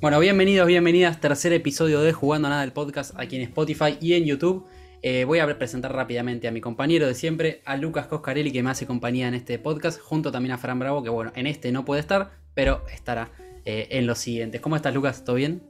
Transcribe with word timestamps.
Bueno, 0.00 0.18
bienvenidos, 0.18 0.66
bienvenidas. 0.66 1.20
Tercer 1.20 1.52
episodio 1.52 2.00
de 2.00 2.14
Jugando 2.14 2.48
Nada 2.48 2.62
del 2.62 2.72
podcast 2.72 3.12
aquí 3.18 3.36
en 3.36 3.42
Spotify 3.42 3.98
y 4.00 4.14
en 4.14 4.24
YouTube. 4.24 4.64
Eh, 5.02 5.24
voy 5.24 5.40
a 5.40 5.58
presentar 5.58 5.94
rápidamente 5.94 6.48
a 6.48 6.50
mi 6.50 6.62
compañero 6.62 7.06
de 7.06 7.14
siempre, 7.14 7.60
a 7.66 7.76
Lucas 7.76 8.06
Coscarelli, 8.06 8.50
que 8.50 8.62
me 8.62 8.70
hace 8.70 8.86
compañía 8.86 9.28
en 9.28 9.34
este 9.34 9.58
podcast, 9.58 10.00
junto 10.00 10.32
también 10.32 10.52
a 10.52 10.58
Fran 10.58 10.78
Bravo, 10.78 11.02
que 11.02 11.10
bueno, 11.10 11.32
en 11.34 11.46
este 11.46 11.70
no 11.70 11.84
puede 11.84 12.00
estar, 12.00 12.30
pero 12.54 12.82
estará 12.90 13.30
eh, 13.66 13.88
en 13.90 14.06
los 14.06 14.18
siguientes. 14.18 14.62
¿Cómo 14.62 14.74
estás, 14.74 14.94
Lucas? 14.94 15.22
¿Todo 15.22 15.36
bien? 15.36 15.64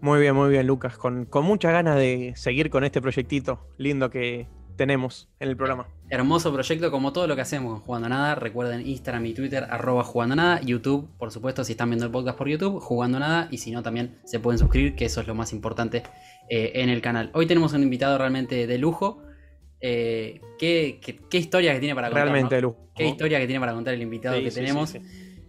Muy 0.00 0.18
bien, 0.18 0.34
muy 0.34 0.50
bien, 0.50 0.66
Lucas. 0.66 0.98
Con, 0.98 1.24
con 1.24 1.44
muchas 1.44 1.70
ganas 1.70 1.94
de 1.94 2.32
seguir 2.34 2.70
con 2.70 2.82
este 2.82 3.00
proyectito 3.00 3.64
lindo 3.78 4.10
que, 4.10 4.48
tenemos 4.80 5.28
en 5.40 5.50
el 5.50 5.58
programa. 5.58 5.88
Hermoso 6.08 6.54
proyecto 6.54 6.90
como 6.90 7.12
todo 7.12 7.26
lo 7.26 7.36
que 7.36 7.42
hacemos 7.42 7.74
con 7.74 7.80
Jugando 7.82 8.08
Nada. 8.08 8.34
Recuerden 8.34 8.86
Instagram 8.86 9.26
y 9.26 9.34
Twitter, 9.34 9.66
arroba 9.68 10.04
Jugando 10.04 10.36
Nada. 10.36 10.58
YouTube, 10.62 11.06
por 11.18 11.30
supuesto, 11.30 11.64
si 11.64 11.72
están 11.72 11.90
viendo 11.90 12.06
el 12.06 12.10
podcast 12.10 12.38
por 12.38 12.48
YouTube, 12.48 12.80
Jugando 12.80 13.18
Nada. 13.18 13.48
Y 13.50 13.58
si 13.58 13.72
no, 13.72 13.82
también 13.82 14.16
se 14.24 14.40
pueden 14.40 14.58
suscribir, 14.58 14.94
que 14.94 15.04
eso 15.04 15.20
es 15.20 15.26
lo 15.26 15.34
más 15.34 15.52
importante 15.52 16.02
eh, 16.48 16.72
en 16.76 16.88
el 16.88 17.02
canal. 17.02 17.30
Hoy 17.34 17.44
tenemos 17.44 17.74
un 17.74 17.82
invitado 17.82 18.16
realmente 18.16 18.66
de 18.66 18.78
lujo. 18.78 19.22
Eh, 19.82 20.40
¿qué, 20.58 20.98
historia 21.32 21.74
que 21.74 21.80
tiene 21.80 21.94
para 21.94 22.08
contar? 22.08 22.28
Realmente 22.28 22.54
de 22.54 22.62
lujo. 22.62 22.78
¿Qué 22.96 23.06
historia 23.06 23.38
que 23.38 23.46
tiene 23.46 23.60
para 23.60 23.74
contar 23.74 23.92
el 23.92 24.00
invitado 24.00 24.40
que 24.40 24.50
tenemos? 24.50 24.96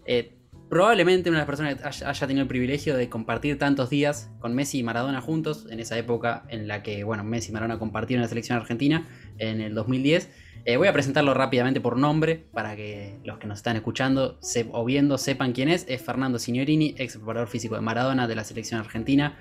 Eh, 0.06 0.41
probablemente 0.72 1.30
una 1.30 1.40
de 1.40 1.42
las 1.42 1.48
personas 1.48 1.76
que 1.76 2.06
haya, 2.06 2.28
tenido 2.28 2.44
el 2.44 2.48
privilegio 2.48 2.96
de 2.96 3.10
compartir 3.10 3.60
tantos 3.60 3.90
días 3.90 4.32
con 4.40 4.56
Messi 4.56 4.80
y 4.80 4.84
Maradona 4.84 5.20
juntos, 5.20 5.68
en 5.70 5.82
esa 5.82 5.98
época 5.98 6.46
en 6.48 6.70
la 6.70 6.82
que, 6.82 7.04
bueno, 7.04 7.26
Messi 7.26 7.50
y 7.50 7.52
Maradona 7.52 7.78
compartieron 7.78 8.22
la 8.22 8.30
selección 8.30 8.58
argentina 8.58 9.06
en 9.38 9.60
el 9.60 9.76
2010. 9.76 10.30
Eh, 10.64 10.78
voy 10.78 10.88
a 10.88 10.94
presentarlo 10.94 11.34
rápidamente 11.34 11.82
por 11.82 11.98
nombre 11.98 12.48
para 12.54 12.78
que 12.78 13.20
los 13.26 13.38
que 13.38 13.48
nos 13.48 13.60
están 13.60 13.76
escuchando 13.76 14.40
o 14.72 14.86
viendo 14.86 15.18
sepan 15.18 15.52
quién 15.52 15.68
es. 15.68 15.86
Es 15.90 16.02
Fernando 16.04 16.40
Signorini, 16.40 16.96
ex 16.98 17.18
preparador 17.18 17.50
físico 17.50 17.76
de 17.76 17.82
Maradona 17.82 18.30
de 18.30 18.36
la 18.36 18.46
selección 18.46 18.80
argentina. 18.80 19.38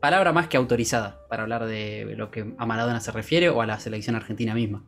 Palabra 0.00 0.32
más 0.32 0.48
que 0.48 0.56
autorizada 0.56 1.20
para 1.28 1.44
hablar 1.44 1.66
de 1.66 2.12
lo 2.16 2.32
que 2.32 2.54
a 2.58 2.66
Maradona 2.66 2.98
se 2.98 3.12
refiere 3.12 3.50
o 3.50 3.62
a 3.62 3.66
la 3.66 3.78
selección 3.78 4.16
argentina 4.16 4.52
misma. 4.52 4.84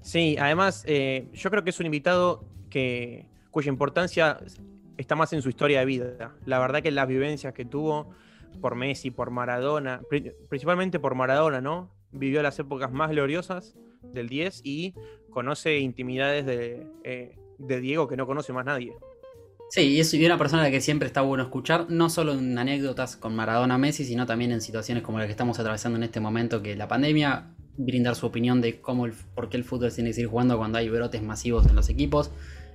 Sí, 0.00 0.38
además 0.40 0.82
eh, 0.86 1.28
yo 1.34 1.50
creo 1.50 1.62
que 1.62 1.70
es 1.70 1.78
un 1.78 1.84
invitado 1.86 2.51
cuya 3.50 3.68
importancia 3.68 4.38
está 4.96 5.16
más 5.16 5.32
en 5.32 5.42
su 5.42 5.48
historia 5.48 5.80
de 5.80 5.86
vida. 5.86 6.34
La 6.46 6.58
verdad 6.58 6.82
que 6.82 6.90
las 6.90 7.08
vivencias 7.08 7.52
que 7.52 7.64
tuvo 7.64 8.10
por 8.60 8.74
Messi, 8.74 9.10
por 9.10 9.30
Maradona, 9.30 10.02
principalmente 10.48 10.98
por 10.98 11.14
Maradona, 11.14 11.60
¿no? 11.60 11.90
Vivió 12.12 12.42
las 12.42 12.58
épocas 12.58 12.92
más 12.92 13.10
gloriosas 13.10 13.74
del 14.02 14.28
10 14.28 14.60
y 14.64 14.94
conoce 15.30 15.78
intimidades 15.78 16.44
de, 16.44 16.86
eh, 17.04 17.36
de 17.58 17.80
Diego 17.80 18.08
que 18.08 18.16
no 18.16 18.26
conoce 18.26 18.52
más 18.52 18.66
nadie. 18.66 18.92
Sí, 19.70 19.80
y 19.80 20.00
es 20.00 20.12
una 20.12 20.36
persona 20.36 20.70
que 20.70 20.82
siempre 20.82 21.06
está 21.06 21.22
bueno 21.22 21.44
escuchar, 21.44 21.86
no 21.88 22.10
solo 22.10 22.34
en 22.34 22.58
anécdotas 22.58 23.16
con 23.16 23.34
Maradona 23.34 23.78
Messi, 23.78 24.04
sino 24.04 24.26
también 24.26 24.52
en 24.52 24.60
situaciones 24.60 25.02
como 25.02 25.18
la 25.18 25.24
que 25.24 25.30
estamos 25.30 25.58
atravesando 25.58 25.96
en 25.96 26.02
este 26.02 26.20
momento, 26.20 26.62
que 26.62 26.76
la 26.76 26.88
pandemia, 26.88 27.54
brindar 27.78 28.14
su 28.14 28.26
opinión 28.26 28.60
de 28.60 28.82
cómo 28.82 29.06
el, 29.06 29.12
por 29.12 29.48
qué 29.48 29.56
el 29.56 29.64
fútbol 29.64 29.90
tiene 29.90 30.10
que 30.10 30.14
seguir 30.14 30.28
jugando 30.28 30.58
cuando 30.58 30.76
hay 30.76 30.90
brotes 30.90 31.22
masivos 31.22 31.66
en 31.66 31.74
los 31.74 31.88
equipos, 31.88 32.30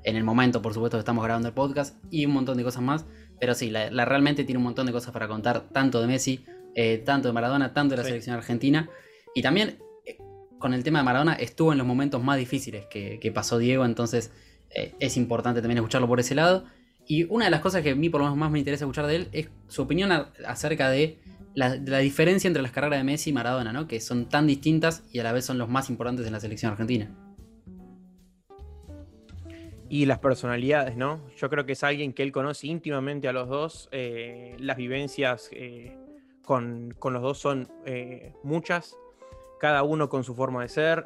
en 0.07 0.15
el 0.15 0.23
momento, 0.23 0.61
por 0.61 0.73
supuesto, 0.73 0.97
que 0.97 0.99
estamos 0.99 1.21
grabando 1.21 1.49
el 1.49 1.53
podcast 1.53 1.97
y 2.09 2.25
un 2.25 2.31
montón 2.31 2.55
de 2.55 2.63
cosas 2.63 2.81
más. 2.81 3.05
Pero 3.41 3.53
sí, 3.53 3.69
la, 3.69 3.89
realmente 4.05 4.45
tiene 4.45 4.57
un 4.57 4.63
montón 4.63 4.85
de 4.85 4.93
cosas 4.93 5.11
para 5.11 5.27
contar, 5.27 5.67
tanto 5.73 5.99
de 5.99 6.07
Messi, 6.07 6.45
eh, 6.75 6.99
tanto 6.99 7.27
de 7.27 7.33
Maradona, 7.33 7.73
tanto 7.73 7.93
de 7.93 7.97
la 7.97 8.07
selección 8.07 8.37
argentina. 8.37 8.89
Y 9.35 9.41
también 9.41 9.79
eh, 10.05 10.17
con 10.59 10.73
el 10.73 10.85
tema 10.85 10.99
de 10.99 11.03
Maradona 11.03 11.33
estuvo 11.33 11.73
en 11.73 11.77
los 11.77 11.85
momentos 11.85 12.23
más 12.23 12.37
difíciles 12.37 12.85
que, 12.85 13.31
pasó 13.35 13.57
Diego, 13.57 13.83
entonces 13.83 14.31
eh, 14.69 14.95
es 15.01 15.17
importante 15.17 15.59
también 15.59 15.79
escucharlo 15.79 16.07
por 16.07 16.21
ese 16.21 16.35
lado. 16.35 16.63
Y 17.05 17.25
una 17.25 17.43
de 17.43 17.51
las 17.51 17.59
cosas 17.59 17.83
que 17.83 17.91
a 17.91 17.95
mí 17.95 18.07
por 18.07 18.21
lo 18.21 18.27
menos 18.27 18.37
más 18.37 18.49
me 18.49 18.59
interesa 18.59 18.85
escuchar 18.85 19.07
de 19.07 19.15
él 19.17 19.27
es 19.33 19.49
su 19.67 19.81
opinión 19.81 20.09
acerca 20.47 20.89
de 20.89 21.19
la, 21.53 21.75
de 21.75 21.91
la, 21.91 21.99
diferencia 21.99 22.47
entre 22.47 22.63
las 22.63 22.71
carreras 22.71 22.99
de 22.99 23.03
Messi 23.03 23.31
y 23.31 23.33
Maradona, 23.33 23.73
¿no? 23.73 23.89
que 23.89 23.99
son 23.99 24.29
tan 24.29 24.47
distintas 24.47 25.03
y 25.11 25.19
a 25.19 25.23
la 25.23 25.33
vez 25.33 25.43
son 25.43 25.57
los 25.57 25.67
más 25.67 25.89
importantes 25.89 26.25
en 26.25 26.31
la 26.31 26.39
selección 26.39 26.71
argentina 26.71 27.26
y 29.89 30.05
las 30.05 30.19
personalidades, 30.19 30.97
¿no? 30.97 31.21
Yo 31.37 31.49
creo 31.49 31.65
que 31.65 31.73
es 31.73 31.83
alguien 31.83 32.13
que 32.13 32.23
él 32.23 32.31
conoce 32.31 32.67
íntimamente 32.67 33.27
a 33.27 33.33
los 33.33 33.47
dos. 33.47 33.89
Eh, 33.91 34.55
las 34.59 34.77
vivencias 34.77 35.49
eh, 35.53 35.97
con, 36.41 36.95
los 37.01 37.21
dos 37.21 37.37
son 37.37 37.69
eh, 37.85 38.33
muchas, 38.43 38.97
cada 39.59 39.83
uno 39.83 40.09
con 40.09 40.23
su 40.23 40.35
forma 40.35 40.61
de 40.61 40.69
ser, 40.69 41.05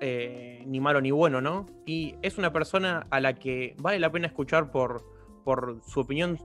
ni 0.66 0.80
malo 0.80 1.00
ni 1.00 1.12
bueno, 1.12 1.42
¿no? 1.42 1.68
Y 1.86 2.16
es 2.22 2.38
una 2.38 2.52
persona 2.52 3.08
a 3.10 3.20
la 3.20 3.34
que 3.34 3.76
vale 3.78 4.00
la 4.00 4.12
pena 4.12 4.28
escuchar 4.28 4.72
por, 4.72 5.06
por 5.44 5.82
su 5.86 6.02
opinión 6.02 6.38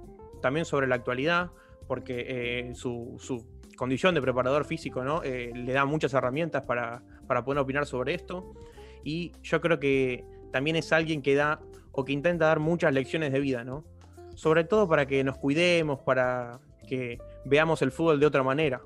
también 0.42 0.66
sobre 0.66 0.86
la 0.86 0.94
actualidad, 0.94 1.50
porque 1.88 2.70
su, 2.74 3.16
su, 3.18 3.44
condición 3.76 4.14
de 4.14 4.22
preparador 4.22 4.64
físico, 4.64 5.04
¿no? 5.04 5.22
le 5.22 5.72
da 5.72 5.84
muchas 5.84 6.14
herramientas 6.14 6.62
para, 6.62 7.02
para 7.26 7.44
poder 7.44 7.58
opinar 7.58 7.84
sobre 7.84 8.14
esto. 8.14 8.54
Y 9.04 9.32
yo 9.42 9.60
creo 9.60 9.78
que 9.78 10.24
también 10.50 10.76
es 10.76 10.92
alguien 10.92 11.20
que 11.20 11.34
da 11.34 11.60
o 11.96 12.04
que 12.04 12.12
intenta 12.12 12.46
dar 12.46 12.60
muchas 12.60 12.92
lecciones 12.92 13.32
de 13.32 13.40
vida, 13.40 13.64
¿no? 13.64 13.84
Sobre 14.34 14.64
todo 14.64 14.86
para 14.86 15.06
que 15.06 15.24
nos 15.24 15.38
cuidemos, 15.38 16.00
para 16.00 16.60
que 16.86 17.18
veamos 17.44 17.82
el 17.82 17.90
fútbol 17.90 18.20
de 18.20 18.26
otra 18.26 18.42
manera. 18.42 18.82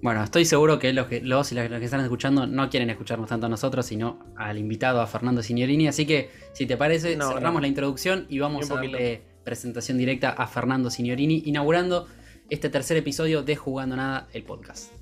Bueno, 0.00 0.22
estoy 0.22 0.44
seguro 0.44 0.78
que 0.78 0.92
los, 0.92 1.08
que, 1.08 1.20
los 1.20 1.50
y 1.50 1.56
las 1.56 1.68
que 1.68 1.84
están 1.84 2.00
escuchando 2.00 2.46
no 2.46 2.70
quieren 2.70 2.88
escucharnos 2.90 3.28
tanto 3.28 3.46
a 3.46 3.48
nosotros, 3.48 3.84
sino 3.86 4.20
al 4.36 4.58
invitado, 4.58 5.00
a 5.00 5.06
Fernando 5.08 5.42
Signorini. 5.42 5.88
Así 5.88 6.06
que, 6.06 6.30
si 6.52 6.66
te 6.66 6.76
parece, 6.76 7.16
cerramos 7.16 7.60
la 7.60 7.68
introducción 7.68 8.26
y 8.28 8.38
vamos 8.38 8.70
a 8.70 8.76
darle 8.76 9.22
presentación 9.42 9.98
directa 9.98 10.30
a 10.30 10.46
Fernando 10.46 10.90
Signorini, 10.90 11.42
inaugurando 11.46 12.06
este 12.48 12.68
tercer 12.68 12.96
episodio 12.98 13.42
de 13.42 13.56
Jugando 13.56 13.96
Nada, 13.96 14.28
el 14.32 14.44
podcast. 14.44 14.97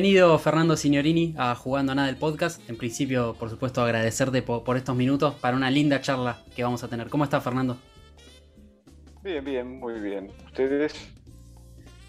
Bienvenido 0.00 0.38
Fernando 0.38 0.78
Signorini 0.78 1.34
a 1.36 1.54
Jugando 1.54 1.94
Nada 1.94 2.06
del 2.06 2.16
podcast. 2.16 2.66
En 2.70 2.78
principio, 2.78 3.36
por 3.38 3.50
supuesto, 3.50 3.82
agradecerte 3.82 4.40
por, 4.40 4.74
estos 4.78 4.96
minutos 4.96 5.34
para 5.34 5.54
una 5.54 5.70
linda 5.70 6.00
charla 6.00 6.38
que 6.56 6.64
vamos 6.64 6.82
a 6.82 6.88
tener. 6.88 7.10
¿Cómo 7.10 7.24
estás, 7.24 7.44
Fernando? 7.44 7.76
Bien, 9.22 9.44
bien, 9.44 9.78
muy 9.78 10.00
bien. 10.00 10.32
¿Ustedes? 10.46 10.94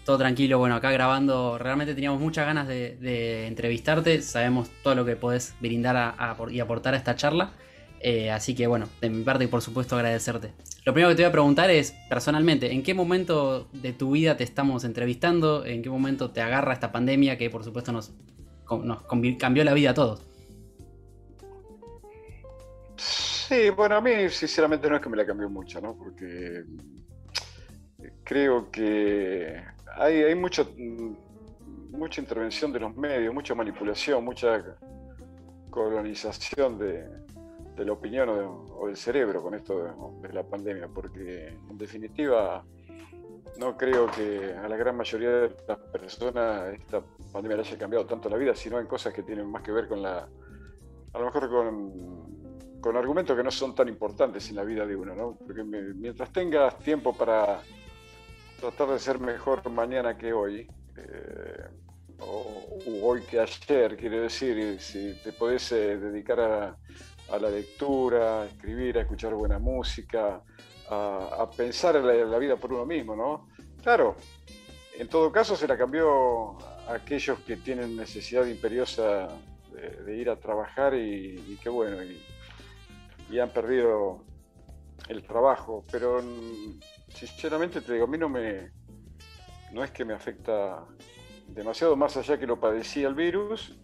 Todo 0.06 0.16
tranquilo, 0.16 0.58
bueno, 0.58 0.74
acá 0.74 0.90
grabando, 0.90 1.58
realmente 1.58 1.94
teníamos 1.94 2.18
muchas 2.18 2.46
ganas 2.46 2.66
de, 2.66 3.46
entrevistarte, 3.46 4.22
sabemos 4.22 4.70
todo 4.82 4.94
lo 4.94 5.04
que 5.04 5.16
podés 5.16 5.54
brindar 5.60 6.14
y 6.50 6.60
aportar 6.60 6.94
a 6.94 6.96
esta 6.96 7.14
charla, 7.14 7.52
eh, 8.02 8.30
así 8.30 8.54
que 8.54 8.66
bueno, 8.66 8.88
de 9.00 9.10
mi 9.10 9.22
parte, 9.22 9.46
por 9.46 9.62
supuesto, 9.62 9.94
agradecerte. 9.94 10.52
Lo 10.84 10.92
primero 10.92 11.10
que 11.10 11.16
te 11.16 11.22
voy 11.22 11.28
a 11.28 11.32
preguntar 11.32 11.70
es, 11.70 11.94
personalmente, 12.08 12.72
¿en 12.72 12.82
qué 12.82 12.94
momento 12.94 13.68
de 13.72 13.92
tu 13.92 14.10
vida 14.10 14.36
te 14.36 14.42
estamos 14.42 14.82
entrevistando? 14.84 15.64
¿En 15.64 15.82
qué 15.82 15.88
momento 15.88 16.32
te 16.32 16.40
agarra 16.40 16.72
esta 16.72 16.90
pandemia 16.90 17.38
que 17.38 17.48
por 17.48 17.62
supuesto 17.62 17.92
nos, 17.92 18.12
nos 18.82 19.02
cambió 19.38 19.62
la 19.62 19.72
vida 19.72 19.90
a 19.90 19.94
todos? 19.94 20.22
Sí, 22.96 23.70
bueno, 23.70 23.96
a 23.96 24.00
mí 24.00 24.28
sinceramente 24.30 24.88
no 24.88 24.96
es 24.96 25.02
que 25.02 25.08
me 25.08 25.16
la 25.16 25.24
cambió 25.24 25.48
mucho, 25.48 25.80
¿no? 25.80 25.96
Porque 25.96 26.64
creo 28.24 28.68
que 28.70 29.62
hay, 29.96 30.22
hay 30.22 30.34
mucho, 30.34 30.74
mucha 31.90 32.20
intervención 32.20 32.72
de 32.72 32.80
los 32.80 32.96
medios, 32.96 33.32
mucha 33.32 33.54
manipulación, 33.54 34.24
mucha 34.24 34.64
colonización 35.70 36.78
de, 36.78 37.06
de 37.82 37.86
la 37.86 37.92
opinión 37.92 38.28
o, 38.28 38.86
del 38.86 38.96
cerebro 38.96 39.42
con 39.42 39.54
esto 39.54 39.84
de, 40.22 40.32
la 40.32 40.44
pandemia, 40.44 40.88
porque 40.88 41.48
en 41.48 41.76
definitiva 41.76 42.64
no 43.58 43.76
creo 43.76 44.10
que 44.10 44.54
a 44.54 44.68
la 44.68 44.76
gran 44.76 44.96
mayoría 44.96 45.30
de 45.30 45.56
las 45.66 45.78
personas 45.78 46.72
esta 46.74 47.02
pandemia 47.32 47.56
le 47.56 47.62
haya 47.64 47.78
cambiado 47.78 48.06
tanto 48.06 48.28
la 48.28 48.36
vida, 48.36 48.54
sino 48.54 48.78
en 48.78 48.86
cosas 48.86 49.12
que 49.12 49.22
tienen 49.22 49.50
más 49.50 49.62
que 49.62 49.72
ver 49.72 49.88
con 49.88 50.00
la, 50.00 50.28
a 51.12 51.18
lo 51.18 51.24
mejor 51.24 51.50
con, 51.50 52.80
con 52.80 52.96
argumentos 52.96 53.36
que 53.36 53.42
no 53.42 53.50
son 53.50 53.74
tan 53.74 53.88
importantes 53.88 54.48
en 54.50 54.56
la 54.56 54.64
vida 54.64 54.86
de 54.86 54.96
uno, 54.96 55.14
¿no? 55.14 55.36
Porque 55.36 55.64
mientras 55.64 56.32
tengas 56.32 56.78
tiempo 56.78 57.12
para 57.12 57.62
tratar 58.60 58.88
de 58.88 58.98
ser 58.98 59.18
mejor 59.18 59.68
mañana 59.70 60.16
que 60.16 60.32
hoy, 60.32 60.68
eh, 60.96 61.66
o, 62.20 62.78
hoy 63.02 63.22
que 63.22 63.40
ayer, 63.40 63.96
quiero 63.96 64.22
decir, 64.22 64.80
si 64.80 65.14
te 65.22 65.32
podés 65.32 65.72
eh, 65.72 65.96
dedicar 65.96 66.40
a, 66.40 66.76
a 67.32 67.38
la 67.38 67.48
lectura, 67.48 68.42
a 68.42 68.44
escribir, 68.44 68.98
a 68.98 69.00
escuchar 69.00 69.34
buena 69.34 69.58
música, 69.58 70.42
a, 70.88 71.50
pensar 71.56 71.96
en 71.96 72.30
la, 72.30 72.38
vida 72.38 72.56
por 72.56 72.72
uno 72.72 72.84
mismo, 72.84 73.16
¿no? 73.16 73.48
Claro, 73.82 74.16
en 74.98 75.08
todo 75.08 75.32
caso 75.32 75.56
se 75.56 75.66
la 75.66 75.78
cambió 75.78 76.58
a 76.86 76.94
aquellos 76.94 77.38
que 77.40 77.56
tienen 77.56 77.96
necesidad 77.96 78.44
imperiosa 78.44 79.28
de, 80.04 80.16
ir 80.16 80.28
a 80.28 80.36
trabajar 80.36 80.94
y, 80.94 81.58
qué 81.62 81.70
bueno, 81.70 81.96
y, 82.02 83.38
han 83.38 83.48
perdido 83.48 84.24
el 85.08 85.22
trabajo, 85.22 85.82
pero 85.90 86.20
sinceramente 87.08 87.80
te 87.80 87.94
digo, 87.94 88.04
a 88.04 88.08
mí 88.08 88.18
no 88.18 88.28
me, 88.28 88.72
no 89.72 89.82
es 89.82 89.90
que 89.90 90.04
me 90.04 90.12
afecta 90.12 90.84
demasiado 91.48 91.96
más 91.96 92.14
allá 92.18 92.38
que 92.38 92.46
lo 92.46 92.60
padecía 92.60 93.08
el 93.08 93.14
virus, 93.14 93.74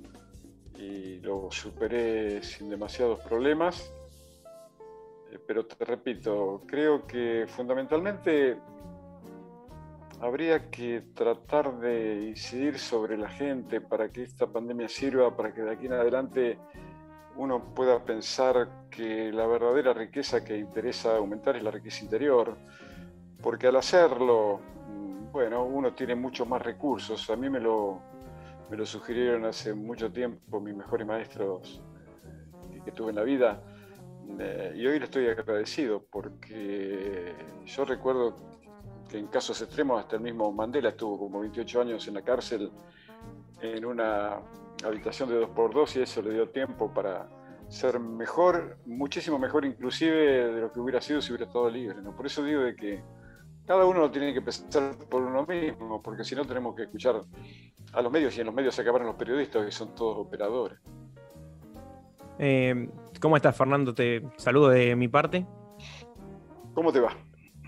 y 0.79 1.19
lo 1.21 1.51
superé 1.51 2.43
sin 2.43 2.71
demasiados 2.71 3.21
problemas. 3.21 3.93
Eh, 5.33 5.39
pero 5.45 5.67
te 5.67 5.85
repito, 5.85 6.63
creo 6.67 7.07
que 7.07 7.47
fundamentalmente 7.49 8.57
habría 10.21 10.71
que 10.71 11.03
tratar 11.15 11.79
de 11.79 12.29
incidir 12.29 12.79
sobre 12.79 13.17
la 13.17 13.29
gente 13.29 13.81
para 13.81 14.11
que 14.11 14.23
esta 14.23 14.47
pandemia 14.47 14.89
sirva, 14.89 15.37
para 15.37 15.53
que 15.53 15.63
de 15.63 15.73
aquí 15.73 15.87
en 15.87 15.93
adelante 15.93 16.59
uno 17.37 17.73
pueda 17.75 18.05
pensar 18.05 18.89
que 18.91 19.31
la 19.33 19.47
verdadera 19.47 19.93
riqueza 19.93 20.45
que 20.45 20.59
interesa 20.59 21.17
aumentar 21.17 21.57
es 21.57 21.63
la 21.63 21.71
riqueza 21.71 22.05
interior, 22.05 22.57
porque 23.41 23.69
al 23.69 23.77
hacerlo, 23.77 24.61
mm, 24.89 25.31
bueno, 25.31 25.65
uno 25.65 25.93
tiene 25.93 26.17
muchos 26.17 26.49
más 26.49 26.63
recursos. 26.63 27.31
A 27.31 27.37
mí 27.37 27.49
me 27.49 27.61
lo, 27.61 28.03
me 28.71 28.77
lo 28.77 28.87
sugirieron 28.87 29.45
hace 29.45 29.75
mucho 29.75 30.13
tiempo 30.13 30.61
mis 30.61 30.75
mejores 30.75 31.07
maestros 31.07 31.83
que 32.85 32.93
tuve 32.93 33.11
en 33.11 33.17
la 33.17 33.23
vida, 33.23 33.63
eh, 34.39 34.73
y 34.77 34.87
hoy 34.87 34.99
le 34.99 35.07
estoy 35.07 35.27
agradecido, 35.27 36.05
porque 36.11 37.35
yo 37.65 37.85
recuerdo 37.85 38.37
que 39.09 39.19
en 39.19 39.27
casos 39.29 39.61
extremos 39.63 40.01
hasta 40.01 40.17
el 40.17 40.23
mismo 40.23 40.53
Mandela 40.53 40.91
estuvo 40.91 41.19
como 41.19 41.41
28 41.41 41.81
años 41.81 42.07
en 42.09 42.15
la 42.15 42.23
cárcel 42.23 42.71
en 43.61 43.85
una 43.85 44.41
habitación 44.85 45.29
de 45.31 45.41
2x2 45.41 45.97
y 45.97 46.03
eso 46.03 46.23
le 46.23 46.35
dio 46.35 46.49
tiempo 46.51 46.93
para 46.93 47.29
ser 47.69 47.99
mejor, 47.99 48.79
muchísimo 48.87 49.39
mejor 49.39 49.65
inclusive 49.65 50.53
de 50.53 50.61
lo 50.61 50.73
que 50.73 50.81
hubiera 50.81 51.01
sido 51.01 51.21
si 51.21 51.33
hubiera 51.33 51.47
estado 51.47 51.69
libre. 51.71 52.01
¿no? 52.01 52.15
Por 52.15 52.27
eso 52.27 52.43
digo 52.45 52.61
de 52.63 52.77
que 52.77 53.03
cada 53.67 53.85
uno 53.85 54.11
tiene 54.11 54.33
que 54.33 54.41
pensar 54.41 54.97
por 55.11 55.23
uno 55.23 55.45
mismo, 55.47 56.01
porque 56.03 56.25
si 56.25 56.35
no 56.35 56.45
tenemos 56.45 56.75
que 56.75 56.85
escuchar 56.85 57.21
a 57.93 58.03
los 58.03 58.13
medios 58.13 58.37
y 58.37 58.41
en 58.41 58.47
los 58.47 58.55
medios 58.55 58.75
se 58.75 58.83
acabaron 58.83 59.07
los 59.07 59.17
periodistas 59.17 59.65
que 59.65 59.73
son 59.73 59.95
todos 59.95 60.19
operadores. 60.19 60.79
Eh, 62.39 62.89
¿Cómo 63.21 63.37
estás, 63.37 63.57
Fernando? 63.57 63.95
Te 63.95 64.23
saludo 64.37 64.69
de 64.69 64.95
mi 64.95 65.09
parte. 65.09 65.47
¿Cómo 66.75 66.93
te 66.93 67.01
va? 67.01 67.17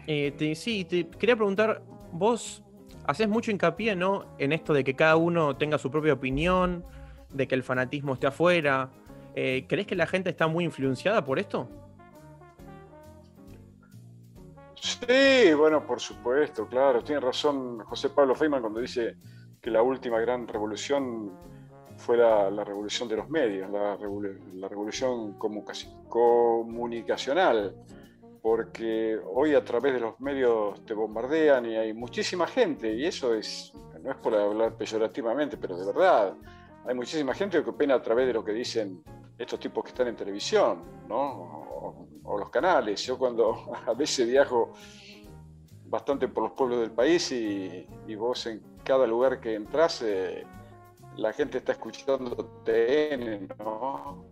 Eh, 0.07 0.55
sí, 0.55 0.85
te 0.85 1.09
quería 1.09 1.37
preguntar, 1.37 1.83
vos 2.13 2.63
haces 3.07 3.29
mucho 3.29 3.51
hincapié, 3.51 3.97
¿no? 3.97 4.37
En 4.39 4.53
esto 4.53 4.73
de 4.73 4.85
que 4.85 4.95
cada 4.95 5.17
uno 5.17 5.57
tenga 5.57 5.79
su 5.79 5.91
propia 5.91 6.13
opinión, 6.13 6.85
de 7.33 7.49
que 7.49 7.55
el 7.55 7.63
fanatismo 7.63 8.15
esté 8.15 8.27
afuera. 8.29 8.91
Eh, 9.35 9.67
¿Crees 9.69 9.87
que 9.87 9.97
la 9.97 10.07
gente 10.07 10.31
está 10.31 10.47
muy 10.47 10.65
influenciada 10.65 11.25
por 11.25 11.39
esto? 11.39 11.69
Sí, 14.75 15.53
bueno, 15.55 15.87
por 15.87 16.01
supuesto, 16.01 16.67
claro. 16.67 17.03
Tiene 17.03 17.21
razón 17.21 17.81
José 17.81 18.11
Pablo 18.11 18.35
Feynman 18.35 18.63
cuando 18.63 18.81
dice 18.81 19.17
que 19.61 19.71
la 19.71 19.83
última 19.83 20.19
gran 20.21 20.49
revolución 20.49 21.33
fue 21.97 22.17
la, 22.17 22.49
revolución 22.65 23.09
de 23.09 23.17
los 23.17 23.29
medios, 23.29 23.69
la, 23.71 23.99
la 24.55 24.69
revolución 24.69 25.35
comunicacional 25.35 27.75
porque 28.43 29.19
hoy 29.33 29.55
a 29.55 29.65
través 29.65 29.95
de 29.95 30.01
los 30.01 30.19
medios 30.21 30.85
te 30.85 30.95
bombardean 30.95 31.67
y 31.67 31.77
hay 31.77 31.93
muchísima 31.93 32.47
gente, 32.47 32.93
y 32.93 33.05
eso 33.05 33.35
es, 33.35 33.73
no 34.03 34.11
es 34.11 34.17
por 34.17 34.35
hablar 34.35 34.77
peyorativamente, 34.77 35.57
pero 35.57 35.77
de 35.77 35.87
verdad, 35.87 36.35
hay 36.87 36.95
muchísima 36.95 37.35
gente 37.35 37.63
que 37.63 37.71
opina 37.71 37.95
a 37.95 38.03
través 38.03 38.27
de 38.27 38.33
lo 38.33 38.45
que 38.45 38.53
dicen 38.53 39.03
estos 39.39 39.61
tipos 39.61 39.85
que 39.85 39.91
están 39.91 40.09
en 40.09 40.17
televisión, 40.17 40.83
¿no? 41.09 42.07
O, 42.23 42.39
los 42.39 42.51
canales. 42.51 43.05
Yo 43.05 43.19
cuando 43.19 43.73
a 43.87 43.95
veces 43.95 44.29
viajo 44.29 44.73
bastante 45.91 46.29
por 46.29 46.45
los 46.45 46.53
pueblos 46.53 46.81
del 46.81 46.93
país 46.93 47.31
y, 47.33 47.87
vos 48.15 48.47
en 48.47 48.63
cada 48.85 49.07
lugar 49.07 49.41
que 49.41 49.55
entras, 49.55 50.03
eh, 50.03 50.47
la 51.17 51.33
gente 51.33 51.59
está 51.59 51.73
escuchando 51.73 52.63
TN, 52.65 53.49
¿no? 53.59 54.25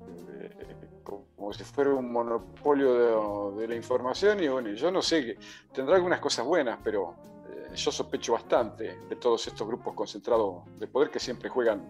como 1.37 1.53
si 1.53 1.65
fuera 1.65 1.95
un 1.95 2.13
monopolio 2.13 3.53
de, 3.53 3.69
la 3.69 3.75
información 3.75 4.43
y 4.43 4.49
bueno, 4.49 4.71
yo 4.71 4.91
no 4.91 5.03
sé, 5.03 5.37
tendrá 5.73 5.97
algunas 5.97 6.21
cosas 6.21 6.45
buenas, 6.45 6.79
pero 6.83 7.15
eh, 7.49 7.75
yo 7.75 7.91
sospecho 7.91 8.35
bastante 8.35 8.99
de 9.09 9.17
todos 9.17 9.47
estos 9.47 9.67
grupos 9.67 9.95
concentrados 9.95 10.65
de 10.79 10.87
poder 10.87 11.11
que 11.11 11.19
siempre 11.19 11.49
juegan 11.49 11.83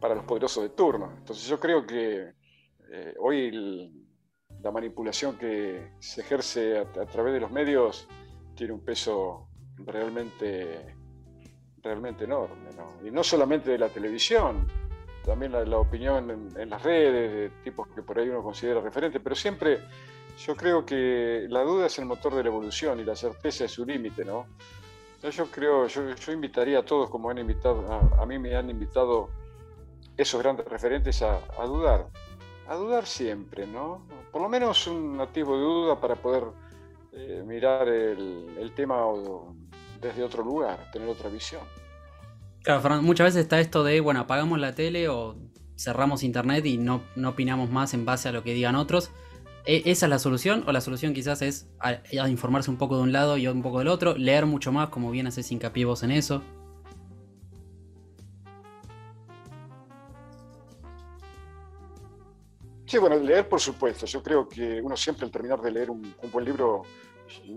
para 0.00 0.14
los 0.14 0.24
poderosos 0.24 0.62
de 0.62 0.70
turno. 0.70 1.12
Entonces 1.16 1.46
yo 1.46 1.60
creo 1.60 1.86
que 1.86 2.32
eh, 2.90 3.14
hoy 3.20 3.92
la 4.62 4.70
manipulación 4.70 5.36
que 5.36 5.92
se 5.98 6.22
ejerce 6.22 6.78
a, 6.78 7.06
través 7.06 7.34
de 7.34 7.40
los 7.40 7.50
medios 7.50 8.08
tiene 8.54 8.72
un 8.72 8.84
peso 8.84 9.48
realmente, 9.78 10.96
realmente 11.82 12.24
enorme, 12.24 12.70
y 13.04 13.10
no 13.10 13.22
solamente 13.24 13.70
de 13.70 13.78
la 13.78 13.88
televisión, 13.88 14.66
también 15.24 15.52
la, 15.52 15.78
opinión 15.78 16.52
en, 16.56 16.70
las 16.70 16.82
redes 16.82 17.32
de 17.32 17.62
tipos 17.62 17.88
que 17.88 18.02
por 18.02 18.18
ahí 18.18 18.28
uno 18.28 18.42
considera 18.42 18.80
referentes, 18.80 19.20
pero 19.22 19.34
siempre 19.34 19.80
yo 20.38 20.54
creo 20.54 20.84
que 20.84 21.46
la 21.48 21.62
duda 21.62 21.86
es 21.86 21.98
el 21.98 22.06
motor 22.06 22.34
de 22.34 22.42
la 22.42 22.48
evolución 22.50 23.00
y 23.00 23.04
la 23.04 23.16
certeza 23.16 23.64
es 23.64 23.72
su 23.72 23.84
límite, 23.84 24.24
¿no? 24.24 24.46
Yo 25.30 25.46
creo, 25.50 25.86
yo, 25.86 26.32
invitaría 26.32 26.80
a 26.80 26.84
todos, 26.84 27.08
como 27.08 27.30
han 27.30 27.38
invitado, 27.38 27.90
a, 28.20 28.26
mí 28.26 28.38
me 28.38 28.54
han 28.54 28.68
invitado 28.68 29.30
esos 30.18 30.42
grandes 30.42 30.66
referentes 30.66 31.22
a, 31.22 31.40
dudar, 31.64 32.08
a 32.68 32.74
dudar 32.74 33.06
siempre, 33.06 33.66
¿no? 33.66 34.06
Por 34.30 34.42
lo 34.42 34.50
menos 34.50 34.86
un 34.86 35.18
atisbo 35.18 35.56
de 35.56 35.62
duda 35.62 35.98
para 35.98 36.16
poder 36.16 36.44
eh, 37.16 37.42
mirar 37.46 37.88
el, 37.88 38.56
el 38.58 38.74
tema 38.74 38.96
desde 40.00 40.22
otro 40.22 40.42
lugar, 40.42 40.90
tener 40.92 41.08
otra 41.08 41.28
visión. 41.30 41.62
Claro, 42.62 42.80
Fernando, 42.80 43.06
muchas 43.06 43.26
veces 43.26 43.42
está 43.42 43.60
esto 43.60 43.84
de, 43.84 44.00
bueno, 44.00 44.20
apagamos 44.20 44.58
la 44.58 44.74
tele 44.74 45.08
o 45.08 45.36
cerramos 45.76 46.22
internet 46.22 46.64
y 46.66 46.78
no, 46.78 47.02
no 47.16 47.30
opinamos 47.30 47.70
más 47.70 47.94
en 47.94 48.04
base 48.04 48.28
a 48.28 48.32
lo 48.32 48.42
que 48.42 48.54
digan 48.54 48.74
otros. 48.74 49.10
¿E, 49.66 49.82
¿Esa 49.86 50.06
es 50.06 50.10
la 50.10 50.18
solución? 50.18 50.64
¿O 50.66 50.72
la 50.72 50.80
solución 50.80 51.14
quizás 51.14 51.42
es 51.42 51.68
informarse 52.28 52.70
un 52.70 52.76
poco 52.76 52.96
de 52.96 53.02
un 53.02 53.12
lado 53.12 53.36
y 53.36 53.46
un 53.46 53.62
poco 53.62 53.78
del 53.80 53.88
otro? 53.88 54.16
¿Leer 54.16 54.46
mucho 54.46 54.72
más, 54.72 54.88
como 54.88 55.10
bien 55.10 55.26
haces 55.26 55.50
hincapié 55.52 55.84
vos 55.84 56.02
en 56.02 56.10
eso? 56.10 56.42
Sí, 62.86 62.98
bueno, 62.98 63.16
leer 63.16 63.48
por 63.48 63.60
supuesto. 63.60 64.06
Yo 64.06 64.22
creo 64.22 64.48
que 64.48 64.80
uno 64.80 64.96
siempre 64.96 65.24
al 65.26 65.30
terminar 65.32 65.60
de 65.60 65.70
leer 65.70 65.90
un 65.90 66.14
buen 66.30 66.44
libro 66.44 66.82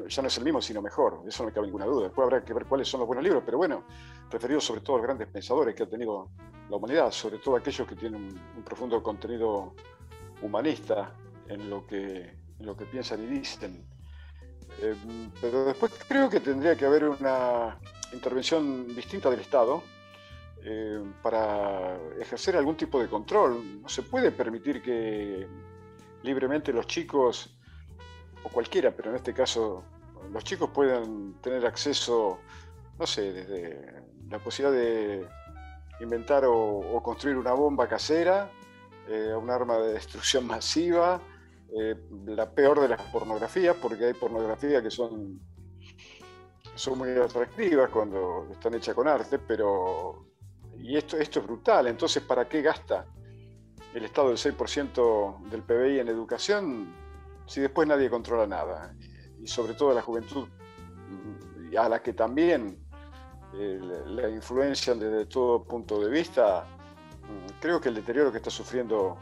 ya 0.07 0.21
no 0.21 0.27
es 0.27 0.37
el 0.37 0.43
mismo, 0.43 0.61
sino 0.61 0.81
mejor, 0.81 1.23
eso 1.27 1.43
no 1.43 1.49
me 1.49 1.53
cabe 1.53 1.67
ninguna 1.67 1.85
duda. 1.85 2.05
Después 2.05 2.25
habrá 2.25 2.43
que 2.43 2.53
ver 2.53 2.65
cuáles 2.65 2.87
son 2.87 3.01
los 3.01 3.07
buenos 3.07 3.23
libros, 3.23 3.43
pero 3.45 3.57
bueno, 3.57 3.83
referidos 4.29 4.65
sobre 4.65 4.81
todo 4.81 4.95
a 4.95 4.99
los 4.99 5.05
grandes 5.05 5.27
pensadores 5.27 5.75
que 5.75 5.83
ha 5.83 5.89
tenido 5.89 6.29
la 6.69 6.75
humanidad, 6.75 7.11
sobre 7.11 7.39
todo 7.39 7.55
aquellos 7.55 7.87
que 7.87 7.95
tienen 7.95 8.39
un, 8.55 8.63
profundo 8.63 9.01
contenido 9.01 9.73
humanista 10.41 11.13
en 11.47 11.69
lo 11.69 11.85
que, 11.85 12.35
lo 12.59 12.75
que 12.75 12.85
piensan 12.85 13.23
y 13.23 13.27
dicen. 13.27 13.85
Eh, 14.81 14.95
pero 15.41 15.65
después 15.65 15.91
creo 16.07 16.29
que 16.29 16.39
tendría 16.39 16.75
que 16.75 16.85
haber 16.85 17.05
una 17.05 17.79
intervención 18.13 18.87
distinta 18.95 19.29
del 19.29 19.39
Estado 19.39 19.81
eh, 20.63 21.01
para 21.21 21.97
ejercer 22.19 22.57
algún 22.57 22.75
tipo 22.75 22.99
de 22.99 23.07
control. 23.07 23.81
No 23.81 23.89
se 23.89 24.03
puede 24.03 24.31
permitir 24.31 24.81
que 24.81 25.47
libremente 26.23 26.73
los 26.73 26.87
chicos 26.87 27.56
cualquiera, 28.49 28.91
pero 28.91 29.09
en 29.09 29.17
este 29.17 29.33
caso 29.33 29.83
los 30.31 30.43
chicos 30.43 30.69
pueden 30.69 31.35
tener 31.41 31.65
acceso, 31.65 32.39
no 32.97 33.05
sé, 33.07 33.33
desde 33.33 34.03
la 34.29 34.39
posibilidad 34.39 34.77
de 34.77 35.27
inventar 35.99 36.43
o, 36.45 37.01
construir 37.03 37.37
una 37.37 37.53
bomba 37.53 37.87
casera, 37.87 38.51
eh, 39.07 39.33
un 39.35 39.49
arma 39.49 39.77
de 39.77 39.93
destrucción 39.93 40.45
masiva, 40.47 41.21
eh, 41.77 41.95
la 42.25 42.49
peor 42.49 42.81
de 42.81 42.89
las 42.89 43.01
pornografías, 43.03 43.75
porque 43.81 44.05
hay 44.05 44.13
pornografías 44.13 44.81
que 44.81 44.91
son, 44.91 45.39
son 46.75 46.97
muy 46.97 47.09
atractivas 47.11 47.89
cuando 47.89 48.47
están 48.51 48.73
hechas 48.75 48.95
con 48.95 49.07
arte, 49.07 49.39
pero... 49.39 50.25
Y 50.79 50.95
esto, 50.95 51.17
esto 51.17 51.39
es 51.39 51.45
brutal, 51.47 51.87
entonces 51.87 52.21
¿para 52.21 52.47
qué 52.47 52.61
gasta 52.61 53.07
el 53.95 54.05
Estado 54.05 54.27
del 54.27 54.37
6% 54.37 55.49
del 55.49 55.63
PBI 55.63 55.99
en 55.99 56.07
educación 56.07 56.93
si 57.47 57.61
después 57.61 57.87
nadie 57.87 58.09
controla 58.09 58.45
nada, 58.45 58.93
y 59.41 59.47
sobre 59.47 59.73
todo 59.73 59.93
la 59.93 60.01
juventud, 60.01 60.47
a 61.77 61.89
la 61.89 62.01
que 62.01 62.13
también 62.13 62.77
eh, 63.53 63.79
la 64.07 64.29
influencian 64.29 64.99
desde 64.99 65.25
todo 65.25 65.63
punto 65.63 65.99
de 65.99 66.09
vista, 66.09 66.65
mm, 67.23 67.59
creo 67.59 67.81
que 67.81 67.89
el 67.89 67.95
deterioro 67.95 68.31
que 68.31 68.37
está 68.37 68.49
sufriendo 68.49 69.17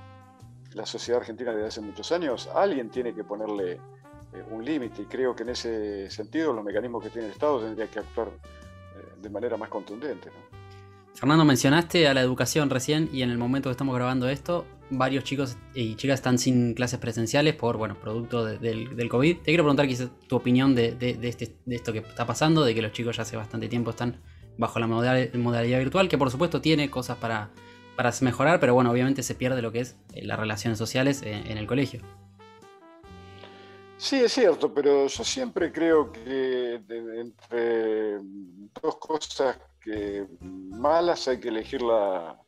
la 0.73 0.85
sociedad 0.85 1.21
argentina 1.21 1.51
desde 1.51 1.67
hace 1.67 1.81
muchos 1.81 2.11
años, 2.11 2.49
alguien 2.53 2.89
tiene 2.89 3.13
que 3.13 3.23
ponerle 3.23 3.73
eh, 3.73 3.79
un 4.51 4.63
límite 4.63 5.03
y 5.03 5.05
creo 5.05 5.35
que 5.35 5.43
en 5.43 5.49
ese 5.49 6.09
sentido 6.09 6.51
los 6.53 6.65
mecanismos 6.65 7.03
que 7.03 7.09
tiene 7.09 7.27
el 7.27 7.33
Estado 7.33 7.61
tendrían 7.61 7.87
que 7.87 7.99
actuar 7.99 8.27
eh, 8.27 9.13
de 9.21 9.29
manera 9.29 9.57
más 9.57 9.69
contundente. 9.69 10.29
Fernando, 11.15 11.45
mencionaste 11.45 12.09
a 12.09 12.13
la 12.13 12.19
educación 12.19 12.69
recién 12.69 13.09
y 13.13 13.21
en 13.21 13.29
el 13.29 13.37
momento 13.37 13.69
que 13.69 13.71
estamos 13.71 13.95
grabando 13.95 14.27
esto, 14.27 14.65
varios 14.89 15.23
chicos 15.23 15.57
y 15.73 15.95
chicas 15.95 16.15
están 16.15 16.37
sin 16.37 16.73
clases 16.73 16.99
presenciales 16.99 17.55
por, 17.55 17.77
bueno, 17.77 17.97
producto 17.97 18.43
del, 18.43 19.09
COVID. 19.09 19.37
Te 19.37 19.45
quiero 19.45 19.63
preguntar 19.63 19.87
quizás 19.87 20.09
tu 20.27 20.35
opinión 20.35 20.75
de, 20.75 20.97
este, 21.21 21.55
de, 21.65 21.75
esto 21.75 21.93
que 21.93 21.99
está 21.99 22.25
pasando, 22.25 22.65
de 22.65 22.75
que 22.75 22.81
los 22.81 22.91
chicos 22.91 23.15
ya 23.15 23.23
hace 23.23 23.37
bastante 23.37 23.69
tiempo 23.69 23.91
están 23.91 24.21
bajo 24.57 24.77
la 24.79 24.87
modalidad, 24.87 25.79
virtual, 25.79 26.09
que 26.09 26.17
por 26.17 26.31
supuesto 26.31 26.59
tiene 26.59 26.89
cosas 26.89 27.17
para, 27.17 27.49
para 27.95 28.11
mejorar, 28.19 28.59
pero 28.59 28.73
bueno, 28.73 28.91
obviamente 28.91 29.23
se 29.23 29.35
pierde 29.35 29.61
lo 29.61 29.71
que 29.71 29.79
es 29.79 29.95
eh, 30.13 30.25
las 30.25 30.37
relaciones 30.37 30.77
sociales 30.77 31.21
en, 31.23 31.57
el 31.57 31.65
colegio. 31.65 32.01
Sí, 33.97 34.17
es 34.17 34.33
cierto, 34.33 34.73
pero 34.73 35.07
yo 35.07 35.23
siempre 35.23 35.71
creo 35.71 36.11
que 36.11 36.81
entre 36.89 38.19
dos 38.81 38.97
cosas 38.99 39.57
malas 40.41 41.27
hay 41.27 41.39
que 41.39 41.49
elegir 41.49 41.81
la, 41.81 42.41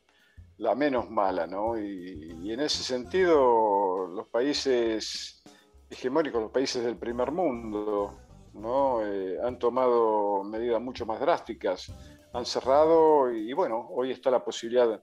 menos 0.76 1.10
mala, 1.10 1.46
¿no? 1.46 1.78
Y, 1.78 2.52
en 2.52 2.60
ese 2.60 2.82
sentido, 2.82 4.06
los 4.06 4.28
países 4.28 5.42
hegemónicos, 5.90 6.42
los 6.42 6.50
países 6.50 6.84
del 6.84 6.96
primer 6.96 7.30
mundo, 7.30 8.18
¿no? 8.54 9.04
Eh, 9.06 9.38
han 9.42 9.58
tomado 9.58 10.42
medidas 10.44 10.80
mucho 10.80 11.06
más 11.06 11.20
drásticas, 11.20 11.92
han 12.32 12.44
cerrado 12.44 13.32
y, 13.32 13.52
bueno, 13.52 13.88
hoy 13.90 14.10
está 14.10 14.30
la 14.30 14.44
posibilidad. 14.44 15.02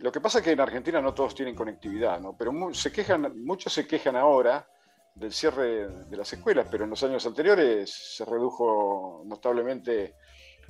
Lo 0.00 0.12
que 0.12 0.20
pasa 0.20 0.38
es 0.38 0.44
que 0.44 0.52
en 0.52 0.60
Argentina 0.60 1.00
no 1.00 1.14
todos 1.14 1.34
tienen 1.34 1.54
conectividad, 1.54 2.20
¿no? 2.20 2.36
Pero 2.36 2.52
se 2.72 2.92
quejan, 2.92 3.44
muchos 3.44 3.72
se 3.72 3.86
quejan 3.86 4.16
ahora 4.16 4.68
del 5.14 5.32
cierre 5.32 5.88
de 5.88 6.16
las 6.16 6.32
escuelas, 6.32 6.68
pero 6.70 6.84
en 6.84 6.90
los 6.90 7.02
años 7.02 7.26
anteriores 7.26 8.16
se 8.16 8.24
redujo 8.24 9.22
notablemente 9.26 10.14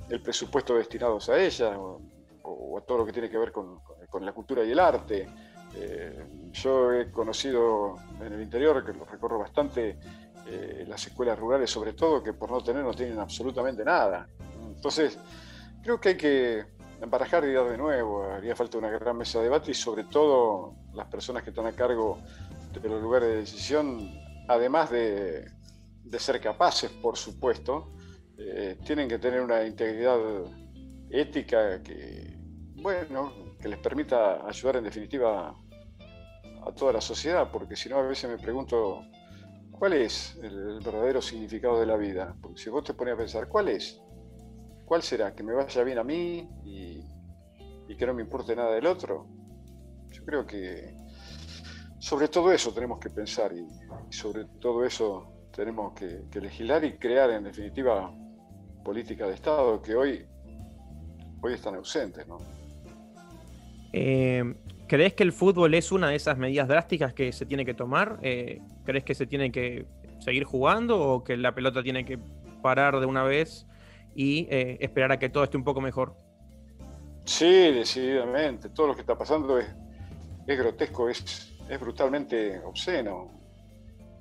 el 0.07 0.21
presupuesto 0.21 0.75
destinados 0.75 1.29
a 1.29 1.39
ellas 1.39 1.75
o, 1.77 2.77
a 2.77 2.81
todo 2.81 2.99
lo 2.99 3.05
que 3.05 3.13
tiene 3.13 3.29
que 3.29 3.37
ver 3.37 3.51
con, 3.51 3.79
la 4.21 4.31
cultura 4.31 4.63
y 4.63 4.71
el 4.71 4.79
arte. 4.79 5.27
Eh, 5.75 6.25
yo 6.51 6.91
he 6.93 7.11
conocido 7.11 7.95
en 8.19 8.33
el 8.33 8.41
interior, 8.41 8.83
que 8.83 8.93
lo 8.93 9.05
recorro 9.05 9.37
bastante, 9.37 9.99
eh, 10.47 10.85
las 10.87 11.05
escuelas 11.05 11.37
rurales 11.37 11.69
sobre 11.69 11.93
todo, 11.93 12.23
que 12.23 12.33
por 12.33 12.49
no 12.49 12.61
tener 12.63 12.83
no 12.83 12.93
tienen 12.93 13.19
absolutamente 13.19 13.85
nada. 13.85 14.27
Entonces, 14.75 15.19
creo 15.83 15.99
que 15.99 16.09
hay 16.09 16.17
que 16.17 16.65
embarajar 17.01 17.45
y 17.45 17.53
dar 17.53 17.69
de 17.69 17.77
nuevo, 17.77 18.23
haría 18.23 18.55
falta 18.55 18.77
una 18.77 18.89
gran 18.89 19.17
mesa 19.17 19.39
de 19.39 19.45
debate 19.45 19.71
y 19.71 19.73
sobre 19.73 20.03
todo 20.05 20.75
las 20.93 21.07
personas 21.07 21.43
que 21.43 21.51
están 21.51 21.65
a 21.65 21.71
cargo 21.71 22.19
de 22.73 22.89
los 22.89 23.01
lugares 23.01 23.29
de 23.29 23.35
decisión, 23.37 24.11
además 24.47 24.89
de, 24.89 25.49
ser 26.17 26.41
capaces, 26.41 26.89
por 26.89 27.17
supuesto, 27.17 27.91
eh, 28.39 28.77
tienen 28.85 29.07
que 29.07 29.19
tener 29.19 29.41
una 29.41 29.63
integridad 29.65 30.17
ética 31.09 31.81
que, 31.83 32.37
bueno, 32.75 33.55
que 33.59 33.67
les 33.67 33.79
permita 33.79 34.47
ayudar 34.47 34.77
en 34.77 34.85
definitiva 34.85 35.49
a 35.49 36.71
toda 36.73 36.93
la 36.93 37.01
sociedad, 37.01 37.49
porque 37.51 37.75
si 37.75 37.89
no 37.89 37.97
a 37.97 38.03
veces 38.03 38.29
me 38.29 38.37
pregunto 38.37 39.03
¿Cuál 39.79 39.93
es 39.93 40.37
el, 40.43 40.81
verdadero 40.81 41.21
significado 41.21 41.79
de 41.79 41.85
la 41.85 41.95
vida? 41.95 42.35
Porque 42.41 42.61
si 42.61 42.69
vos 42.69 42.83
te 42.83 42.93
pones 42.93 43.13
a 43.13 43.17
pensar, 43.17 43.47
¿cuál 43.47 43.69
es? 43.69 44.01
¿Cuál 44.83 45.01
será? 45.01 45.33
¿Que 45.33 45.41
me 45.41 45.53
vaya 45.53 45.83
bien 45.83 45.97
a 45.97 46.03
mí 46.03 46.49
y, 46.65 47.95
que 47.95 48.05
no 48.05 48.13
me 48.13 48.21
importe 48.21 48.57
nada 48.57 48.73
del 48.73 48.85
otro? 48.85 49.25
Yo 50.11 50.25
creo 50.25 50.45
que 50.45 50.97
sobre 51.97 52.27
todo 52.27 52.51
eso 52.51 52.73
tenemos 52.73 52.99
que 52.99 53.09
pensar 53.09 53.53
y, 53.53 53.65
sobre 54.13 54.43
todo 54.59 54.83
eso 54.83 55.31
tenemos 55.55 55.93
que, 55.93 56.27
legislar 56.41 56.83
y 56.83 56.97
crear 56.97 57.29
en 57.29 57.45
definitiva 57.45 58.13
política 58.89 59.27
de 59.27 59.35
Estado 59.35 59.79
que 59.83 59.95
hoy, 59.95 60.25
hoy 61.43 61.53
están 61.53 61.75
ausentes. 61.75 62.27
¿no? 62.27 62.39
Eh, 63.93 64.55
¿Crees 64.87 65.13
que 65.13 65.21
el 65.21 65.31
fútbol 65.31 65.75
es 65.75 65.91
una 65.91 66.09
de 66.09 66.15
esas 66.15 66.39
medidas 66.39 66.67
drásticas 66.67 67.13
que 67.13 67.31
se 67.31 67.45
tiene 67.45 67.65
que 67.65 67.75
tomar? 67.75 68.17
Eh, 68.23 68.59
¿Crees 68.85 69.03
que 69.03 69.13
se 69.13 69.27
tiene 69.27 69.51
que 69.51 69.85
seguir 70.17 70.43
jugando 70.43 70.99
o 70.99 71.23
que 71.23 71.37
la 71.37 71.53
pelota 71.53 71.83
tiene 71.83 72.03
que 72.03 72.17
parar 72.63 72.99
de 72.99 73.05
una 73.05 73.23
vez 73.23 73.67
y 74.15 74.47
eh, 74.49 74.79
esperar 74.79 75.11
a 75.11 75.19
que 75.19 75.29
todo 75.29 75.43
esté 75.43 75.55
un 75.55 75.63
poco 75.63 75.81
mejor? 75.81 76.15
Sí, 77.25 77.45
decididamente. 77.45 78.69
Todo 78.69 78.87
lo 78.87 78.95
que 78.95 79.01
está 79.01 79.15
pasando 79.15 79.59
es, 79.59 79.67
grotesco, 80.47 81.09
es, 81.09 81.55
es, 81.69 81.79
brutalmente 81.79 82.59
obsceno. 82.65 83.29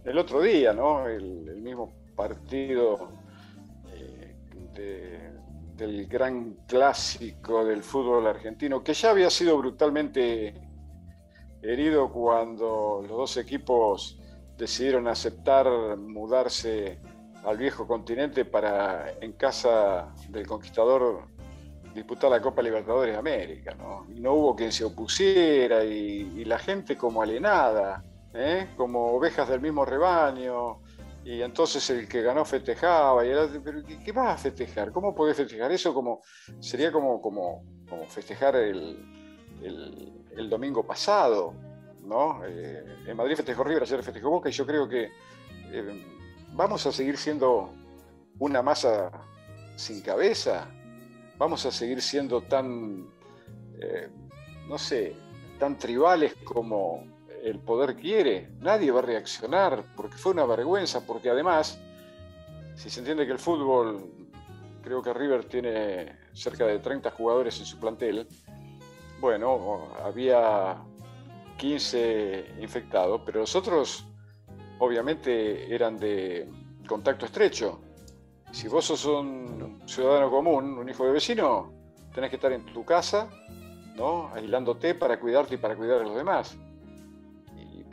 El 0.05 0.19
otro 0.19 0.43
día, 0.43 0.75
¿no? 0.75 1.09
El, 1.09 1.57
mismo 1.57 1.91
partido 2.15 3.28
del 4.79 6.07
gran 6.07 6.57
clásico 6.67 7.65
del 7.65 7.83
fútbol 7.83 8.27
argentino, 8.27 8.83
que 8.83 8.95
ya 8.95 9.11
había 9.11 9.31
sido 9.31 9.57
brutalmente 9.59 10.55
herido 11.63 12.11
cuando 12.11 13.01
los 13.03 13.17
dos 13.17 13.37
equipos 13.37 14.19
decidieron 14.57 15.07
aceptar 15.09 15.97
mudarse 15.97 16.99
al 17.45 17.57
viejo 17.57 17.87
continente 17.87 18.45
para 18.45 19.13
en 19.21 19.33
casa 19.33 20.13
del 20.29 20.47
conquistador 20.47 21.29
disputar 21.95 22.31
la 22.31 22.41
Copa 22.41 22.63
Libertadores 22.63 23.13
de 23.13 23.19
América. 23.19 23.75
No, 23.75 24.07
y 24.15 24.21
no 24.21 24.35
hubo 24.35 24.57
quien 24.57 24.73
se 24.73 24.85
opusiera 24.85 25.85
y, 25.85 26.45
la 26.45 26.59
gente 26.59 26.97
como 26.97 27.23
alienada, 27.23 28.03
¿eh? 28.33 28.69
como 28.77 29.13
ovejas 29.13 29.49
del 29.49 29.61
mismo 29.61 29.85
rebaño. 29.85 30.81
Y 31.29 31.43
entonces 31.43 31.91
el 31.91 32.09
que 32.09 32.23
ganó 32.23 32.43
festejaba, 32.47 33.21
pero 33.63 33.83
¿qué, 33.85 34.13
vas 34.13 34.35
a 34.35 34.39
festejar? 34.39 34.91
¿Cómo 34.91 35.15
podés 35.15 35.37
festejar 35.37 35.71
eso? 35.71 35.93
Como, 35.93 36.23
sería 36.59 36.91
como, 36.91 37.21
como, 37.21 37.65
como 37.87 38.07
festejar 38.07 38.57
el, 38.57 38.97
el 39.61 40.49
domingo 40.49 40.87
pasado, 40.87 41.53
¿no? 42.03 42.43
Eh, 42.47 42.83
en 43.07 43.15
Madrid 43.15 43.37
festejó 43.37 43.63
River, 43.63 43.83
ayer 43.83 44.03
festejó 44.03 44.31
Boca 44.31 44.49
y 44.49 44.53
yo 44.53 44.65
creo 44.65 44.89
que 44.89 45.11
eh, 45.71 46.05
vamos 46.55 46.87
a 46.87 46.93
seguir 46.93 47.19
siendo 47.19 47.75
una 48.39 48.63
masa 48.63 49.11
sin 49.77 50.01
cabeza, 50.01 50.71
vamos 51.37 51.67
a 51.67 51.71
seguir 51.71 52.01
siendo 52.01 52.41
tan, 52.41 53.07
eh, 53.79 54.09
no 54.67 54.79
sé, 54.79 55.15
tan 55.59 55.77
tribales 55.77 56.35
como 56.43 57.05
el 57.43 57.59
poder 57.61 57.97
quiere. 57.97 58.51
Nadie 58.61 58.91
va 58.91 59.01
a 59.01 59.03
reaccionar 59.03 59.85
porque 59.97 60.17
fue 60.17 60.33
una 60.33 60.45
vergüenza, 60.47 61.07
porque 61.07 61.31
además, 61.31 61.79
si 62.77 62.91
se 62.91 63.01
entiende 63.01 63.27
que 63.27 63.33
el 63.33 63.39
fútbol, 63.39 64.11
creo 64.83 65.03
que 65.03 65.13
River 65.13 65.45
tiene 65.45 66.17
cerca 66.33 66.67
de 66.67 66.79
30 66.79 67.11
jugadores 67.11 67.59
en 67.59 67.67
su 67.67 67.79
plantel, 67.79 68.27
bueno, 69.21 69.89
había 70.05 70.77
15 71.57 72.55
infectados, 72.61 73.21
pero 73.27 73.41
los 73.41 73.55
otros 73.57 74.07
obviamente 74.79 75.75
eran 75.75 75.99
de 75.99 76.49
contacto 76.87 77.27
estrecho. 77.27 77.81
Si 78.53 78.69
vos 78.69 78.87
sos 78.87 79.05
un 79.05 79.83
ciudadano 79.87 80.31
común, 80.31 80.79
un 80.79 80.89
hijo 80.89 81.05
de 81.05 81.13
vecino, 81.13 81.73
tenés 82.15 82.31
que 82.31 82.37
estar 82.37 82.53
en 82.53 82.65
tu 82.67 82.85
casa, 82.85 83.29
¿no? 83.97 84.31
aislándote 84.35 84.95
para 84.95 85.21
cuidarte 85.21 85.57
y 85.57 85.59
para 85.59 85.77
cuidar 85.77 86.01
a 86.01 86.05
los 86.05 86.17
demás. 86.17 86.57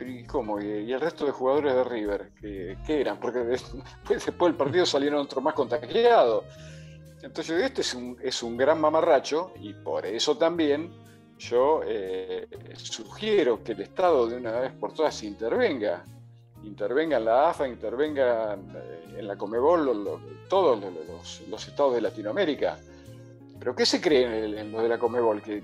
¿Y, 0.00 0.24
cómo? 0.24 0.60
¿Y, 0.60 0.92
el 0.92 1.00
resto 1.00 1.24
de 1.24 1.32
jugadores 1.32 1.74
de 1.74 1.84
River? 1.84 2.30
¿Qué, 2.40 2.76
eran? 2.88 3.18
Porque 3.18 3.38
después, 4.08 4.24
del 4.26 4.54
partido 4.54 4.86
salieron 4.86 5.20
otros 5.20 5.42
más 5.42 5.54
contagiados. 5.54 6.44
Entonces, 7.22 7.62
este 7.62 7.80
es 7.80 7.94
un, 7.94 8.16
es 8.22 8.42
un 8.42 8.56
gran 8.56 8.80
mamarracho 8.80 9.52
y 9.60 9.72
por 9.72 10.06
eso 10.06 10.36
también 10.36 10.92
yo 11.38 11.80
eh, 11.84 12.46
sugiero 12.74 13.62
que 13.62 13.72
el 13.72 13.82
Estado 13.82 14.26
de 14.26 14.36
una 14.36 14.52
vez 14.60 14.72
por 14.72 14.92
todas 14.92 15.22
intervenga, 15.22 16.04
intervenga 16.62 17.18
en 17.18 17.24
la 17.24 17.50
AFA, 17.50 17.68
intervenga 17.68 18.54
en 19.16 19.26
la 19.26 19.36
Comebol, 19.36 20.20
todos 20.48 20.82
los, 21.48 21.68
estados 21.68 21.94
de 21.94 22.00
Latinoamérica. 22.00 22.78
¿Pero 23.58 23.74
qué 23.74 23.86
se 23.86 24.00
cree 24.00 24.44
en, 24.44 24.72
lo 24.72 24.82
de 24.82 24.88
la 24.88 24.98
Comebol? 24.98 25.42
Que, 25.42 25.62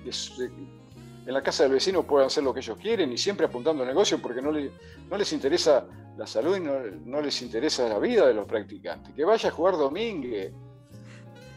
en 1.26 1.33
la 1.33 1.43
casa 1.43 1.62
del 1.64 1.73
vecino 1.73 2.02
pueden 2.02 2.26
hacer 2.26 2.43
lo 2.43 2.52
que 2.52 2.61
ellos 2.61 2.76
quieren 2.79 3.12
y 3.12 3.19
siempre 3.19 3.47
apuntando 3.47 3.83
al 3.83 3.88
negocio 3.88 4.21
porque 4.21 4.43
no, 4.43 4.52
no 4.52 5.17
les 5.17 5.33
interesa 5.33 5.87
la 6.17 6.26
salud 6.26 6.57
y 6.57 6.61
no, 6.61 7.21
les 7.21 7.41
interesa 7.43 7.88
la 7.88 7.99
vida 7.99 8.26
de 8.26 8.35
los 8.35 8.47
practicantes. 8.47 9.14
Que 9.14 9.25
vaya 9.25 9.49
a 9.49 9.52
jugar 9.52 9.76
Domínguez, 9.76 10.52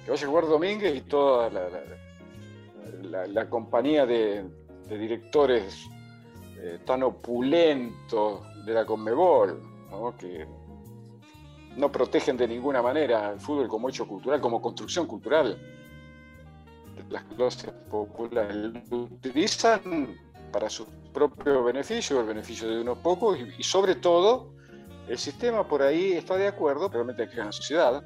que 0.03 0.12
vaya 0.12 0.25
a 0.25 0.29
jugar 0.29 0.45
Domínguez 0.48 0.95
y 0.95 1.01
toda 1.01 1.50
la 1.50 1.67
la, 3.27 3.50
compañía 3.50 4.05
de, 4.05 4.45
directores 4.89 5.88
eh, 6.57 6.79
tan 6.86 7.03
opulentos 7.03 8.41
de 8.65 8.74
la 8.74 8.86
Conmebol, 8.86 9.62
que 10.19 10.45
no 11.77 11.91
protegen 11.91 12.38
de 12.38 12.48
ninguna 12.48 12.81
manera 12.81 13.31
el 13.31 13.39
fútbol 13.39 13.67
como 13.67 13.89
hecho 13.89 14.07
cultural, 14.07 14.41
como 14.41 14.62
construcción 14.62 15.07
cultural. 15.07 15.60
Las 17.09 17.23
clases 17.35 17.71
populares 17.89 18.89
lo 18.89 19.03
utilizan 19.03 20.17
para 20.51 20.69
su 20.69 20.85
propio 21.13 21.63
beneficio, 21.63 22.19
el 22.19 22.27
beneficio 22.27 22.67
de 22.67 22.81
unos 22.81 22.97
pocos, 22.99 23.37
y, 23.57 23.63
sobre 23.63 23.95
todo, 23.95 24.53
el 25.07 25.17
sistema 25.17 25.67
por 25.67 25.81
ahí 25.81 26.13
está 26.13 26.35
de 26.35 26.47
acuerdo, 26.47 26.89
realmente 26.89 27.29
que 27.29 27.39
en 27.39 27.47
la 27.47 27.51
sociedad, 27.51 28.03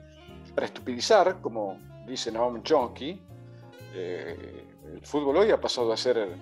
para 0.53 0.67
estupidizar, 0.67 1.41
como 1.41 1.79
dice 2.07 2.31
Naomi 2.31 2.61
Chomsky, 2.63 3.21
eh, 3.93 4.65
el 4.93 5.05
fútbol 5.05 5.37
hoy 5.37 5.51
ha 5.51 5.61
pasado 5.61 5.91
a 5.93 5.97
ser, 5.97 6.17
eh, 6.17 6.35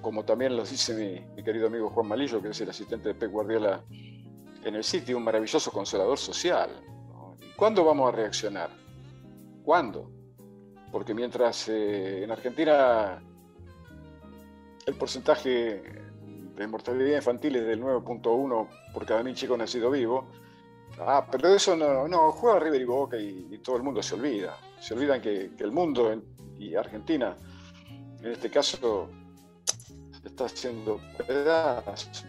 como 0.00 0.24
también 0.24 0.56
lo 0.56 0.64
dice 0.64 1.26
mi, 1.34 1.42
querido 1.42 1.66
amigo 1.66 1.90
Juan 1.90 2.06
Malillo, 2.06 2.40
que 2.40 2.48
es 2.48 2.60
el 2.60 2.70
asistente 2.70 3.08
de 3.08 3.14
Pep 3.14 3.30
Guardiola 3.30 3.82
en 4.64 4.74
el 4.74 4.84
City, 4.84 5.14
un 5.14 5.24
maravilloso 5.24 5.70
consolador 5.70 6.18
social. 6.18 6.70
¿Cuándo 7.56 7.84
vamos 7.84 8.12
a 8.12 8.16
reaccionar? 8.16 8.70
¿Cuándo? 9.64 10.17
Porque 10.90 11.14
mientras 11.14 11.68
eh, 11.68 12.24
en 12.24 12.30
Argentina 12.30 13.20
el 14.86 14.94
porcentaje 14.94 15.82
de 16.56 16.66
mortalidad 16.66 17.16
infantil 17.16 17.56
es 17.56 17.66
del 17.66 17.82
9.1 17.82 18.68
por 18.92 19.06
cada 19.06 19.22
mil 19.22 19.34
chicos 19.34 19.58
nacidos 19.58 19.92
vivos. 19.92 20.24
Ah, 20.98 21.26
pero 21.30 21.48
eso 21.54 21.76
no, 21.76 22.08
no, 22.08 22.32
juega 22.32 22.58
River 22.58 22.80
y 22.80 22.84
Boca 22.84 23.16
y, 23.18 23.58
todo 23.62 23.76
el 23.76 23.82
mundo 23.82 24.02
se 24.02 24.14
olvida. 24.14 24.56
Se 24.80 24.94
olvidan 24.94 25.20
que, 25.20 25.50
el 25.58 25.72
mundo 25.72 26.20
y 26.58 26.74
Argentina, 26.74 27.36
en 28.20 28.32
este 28.32 28.50
caso, 28.50 29.08
se 30.20 30.28
está 30.28 30.46
haciendo 30.46 31.00
pedazos. 31.26 32.26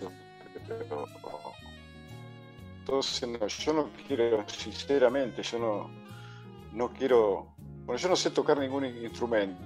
entonces, 2.80 3.58
yo 3.58 3.74
no 3.74 3.90
quiero, 4.08 4.44
sinceramente, 4.48 5.42
yo 5.42 5.60
no, 5.60 5.90
no 6.74 6.94
quiero, 6.94 7.56
bueno, 7.90 8.04
yo 8.04 8.10
no 8.10 8.16
sé 8.16 8.30
tocar 8.30 8.60
ningún 8.60 8.86
instrumento, 8.86 9.58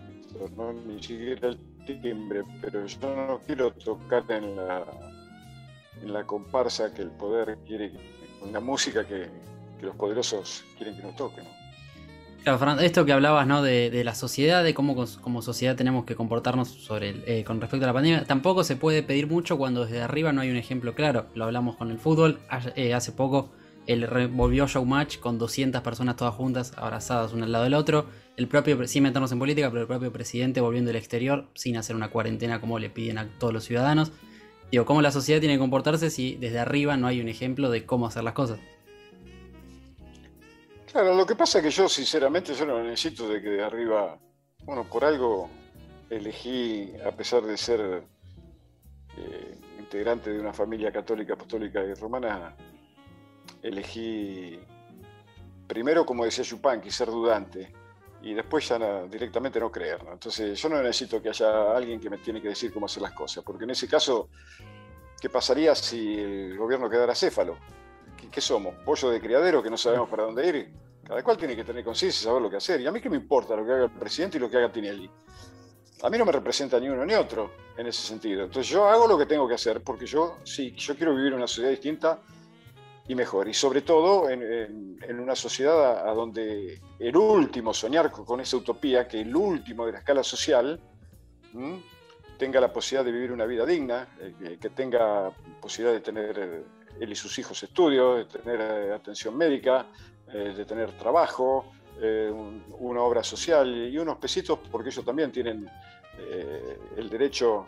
ni 0.87 1.03
siquiera 1.03 1.49
el 1.49 2.01
timbre, 2.01 2.43
pero 2.61 2.85
yo 2.85 3.15
no 3.17 3.41
quiero 3.45 3.73
tocar 3.73 4.23
en 4.29 4.55
la, 4.55 4.85
en 6.01 6.13
la 6.13 6.23
comparsa 6.23 6.93
que 6.93 7.01
el 7.01 7.09
poder 7.09 7.57
quiere, 7.67 7.91
en 8.41 8.53
la 8.53 8.61
música 8.61 9.05
que, 9.05 9.27
los 9.81 9.93
poderosos 9.97 10.63
quieren 10.77 10.95
que 10.95 11.03
nos 11.03 11.17
toquen. 11.17 11.43
Fernando, 12.45 12.81
esto 12.81 13.03
que 13.03 13.11
hablabas 13.11 13.45
¿no? 13.45 13.61
de, 13.61 14.01
la 14.05 14.15
sociedad, 14.15 14.63
de 14.63 14.73
cómo 14.73 14.95
como 15.19 15.41
sociedad 15.41 15.75
tenemos 15.75 16.05
que 16.05 16.15
comportarnos 16.15 16.69
sobre 16.69 17.23
eh, 17.27 17.43
con 17.43 17.59
respecto 17.59 17.83
a 17.83 17.87
la 17.87 17.93
pandemia, 17.93 18.23
tampoco 18.23 18.63
se 18.63 18.77
puede 18.77 19.03
pedir 19.03 19.27
mucho 19.27 19.57
cuando 19.57 19.83
desde 19.83 20.01
arriba 20.01 20.31
no 20.31 20.39
hay 20.39 20.49
un 20.49 20.55
ejemplo 20.55 20.95
claro. 20.95 21.25
Lo 21.35 21.43
hablamos 21.43 21.75
con 21.75 21.91
el 21.91 21.97
fútbol, 21.99 22.39
eh, 22.77 22.93
hace 22.93 23.11
poco 23.11 23.51
el 23.87 24.07
volvió 24.27 24.67
showmatch 24.67 25.19
con 25.19 25.37
200 25.37 25.81
personas 25.81 26.15
todas 26.15 26.33
juntas, 26.33 26.73
abrazadas 26.77 27.33
una 27.33 27.45
al 27.45 27.51
lado 27.51 27.63
del 27.65 27.73
otro 27.73 28.05
el 28.35 28.47
propio, 28.47 28.87
sin 28.87 29.03
meternos 29.03 29.31
en 29.31 29.39
política, 29.39 29.69
pero 29.69 29.81
el 29.81 29.87
propio 29.87 30.11
presidente 30.11 30.61
volviendo 30.61 30.89
del 30.89 30.95
exterior 30.95 31.47
sin 31.53 31.77
hacer 31.77 31.95
una 31.95 32.09
cuarentena 32.09 32.59
como 32.59 32.79
le 32.79 32.89
piden 32.89 33.17
a 33.17 33.29
todos 33.37 33.53
los 33.53 33.63
ciudadanos. 33.63 34.11
Digo, 34.71 34.85
¿cómo 34.85 35.01
la 35.01 35.11
sociedad 35.11 35.39
tiene 35.39 35.55
que 35.55 35.59
comportarse 35.59 36.09
si 36.09 36.35
desde 36.35 36.59
arriba 36.59 36.97
no 36.97 37.07
hay 37.07 37.21
un 37.21 37.27
ejemplo 37.27 37.69
de 37.69 37.85
cómo 37.85 38.07
hacer 38.07 38.23
las 38.23 38.33
cosas? 38.33 38.59
Claro, 40.91 41.15
lo 41.15 41.25
que 41.25 41.35
pasa 41.35 41.59
es 41.59 41.65
que 41.65 41.71
yo 41.71 41.87
sinceramente 41.87 42.53
yo 42.53 42.65
no 42.65 42.81
necesito 42.83 43.27
de 43.27 43.41
que 43.41 43.49
de 43.49 43.63
arriba, 43.63 44.17
bueno, 44.63 44.83
por 44.83 45.05
algo 45.05 45.49
elegí, 46.09 46.91
a 47.05 47.11
pesar 47.11 47.43
de 47.43 47.57
ser 47.57 48.03
eh, 49.17 49.57
integrante 49.79 50.31
de 50.31 50.39
una 50.39 50.53
familia 50.53 50.91
católica, 50.91 51.33
apostólica 51.33 51.83
y 51.83 51.93
romana, 51.93 52.55
elegí 53.63 54.59
primero, 55.67 56.05
como 56.05 56.25
decía 56.25 56.43
Yupanqui, 56.43 56.91
ser 56.91 57.07
dudante 57.07 57.73
y 58.21 58.33
después 58.33 58.67
ya 58.67 59.03
directamente 59.03 59.59
no 59.59 59.71
creer. 59.71 59.99
Entonces 60.11 60.59
yo 60.59 60.69
no 60.69 60.81
necesito 60.81 61.21
que 61.21 61.29
haya 61.29 61.75
alguien 61.75 61.99
que 61.99 62.09
me 62.09 62.17
tiene 62.17 62.41
que 62.41 62.49
decir 62.49 62.71
cómo 62.71 62.85
hacer 62.85 63.01
las 63.01 63.13
cosas, 63.13 63.43
porque 63.43 63.65
en 63.65 63.71
ese 63.71 63.87
caso, 63.87 64.29
¿qué 65.19 65.29
pasaría 65.29 65.75
si 65.75 66.19
el 66.19 66.57
gobierno 66.57 66.89
quedara 66.89 67.15
céfalo? 67.15 67.57
¿Qué, 68.31 68.41
somos? 68.41 68.75
¿Pollo 68.85 69.09
de 69.09 69.19
criadero 69.19 69.61
que 69.61 69.69
no 69.69 69.77
sabemos 69.77 70.09
para 70.09 70.23
dónde 70.23 70.47
ir? 70.47 70.73
Cada 71.03 71.21
cual 71.21 71.37
tiene 71.37 71.55
que 71.55 71.65
tener 71.65 71.83
conciencia 71.83 72.21
y 72.21 72.23
saber 72.23 72.41
lo 72.41 72.49
que 72.49 72.55
hacer. 72.55 72.79
Y 72.79 72.87
a 72.87 72.91
mí 72.91 73.01
qué 73.01 73.09
me 73.09 73.17
importa 73.17 73.55
lo 73.55 73.65
que 73.65 73.71
haga 73.73 73.83
el 73.83 73.91
presidente 73.91 74.37
y 74.37 74.39
lo 74.39 74.49
que 74.49 74.57
haga 74.57 74.71
Tinelli. 74.71 75.09
A 76.01 76.09
mí 76.09 76.17
no 76.17 76.25
me 76.25 76.31
representa 76.31 76.79
ni 76.79 76.87
uno 76.89 77.05
ni 77.05 77.13
otro 77.13 77.51
en 77.77 77.87
ese 77.87 78.01
sentido. 78.01 78.43
Entonces 78.45 78.71
yo 78.71 78.87
hago 78.87 79.07
lo 79.07 79.17
que 79.17 79.25
tengo 79.25 79.47
que 79.47 79.55
hacer 79.55 79.81
porque 79.83 80.05
yo 80.05 80.37
sí, 80.43 80.73
yo 80.75 80.95
quiero 80.95 81.13
vivir 81.15 81.33
una 81.33 81.47
sociedad 81.47 81.71
distinta 81.71 82.21
y 83.07 83.15
mejor. 83.15 83.47
Y 83.47 83.53
sobre 83.53 83.81
todo 83.81 84.29
en, 84.29 85.19
una 85.19 85.35
sociedad 85.35 86.07
a, 86.07 86.13
donde 86.13 86.81
el 86.99 87.17
último, 87.17 87.73
soñar 87.73 88.11
con, 88.11 88.39
esa 88.39 88.57
utopía, 88.57 89.07
que 89.07 89.21
el 89.21 89.35
último 89.35 89.85
de 89.85 89.93
la 89.93 89.97
escala 89.99 90.23
social 90.23 90.79
tenga 92.37 92.59
la 92.59 92.71
posibilidad 92.71 93.05
de 93.05 93.11
vivir 93.11 93.31
una 93.31 93.45
vida 93.45 93.65
digna, 93.65 94.07
eh, 94.19 94.57
que, 94.59 94.69
tenga 94.69 95.31
posibilidad 95.61 95.93
de 95.93 96.01
tener 96.01 96.39
eh, 96.39 96.63
él 96.99 97.11
y 97.11 97.15
sus 97.15 97.37
hijos 97.39 97.61
estudios, 97.61 98.17
de 98.17 98.39
tener 98.39 98.59
eh, 98.61 98.93
atención 98.93 99.37
médica, 99.37 99.87
de 100.25 100.65
tener 100.65 100.91
trabajo, 100.97 101.65
una 102.79 103.01
obra 103.01 103.23
social 103.23 103.67
y 103.87 103.95
unos 103.99 104.17
pesitos, 104.17 104.57
porque 104.71 104.89
ellos 104.89 105.05
también 105.05 105.31
tienen 105.31 105.69
el 106.97 107.07
derecho 107.07 107.67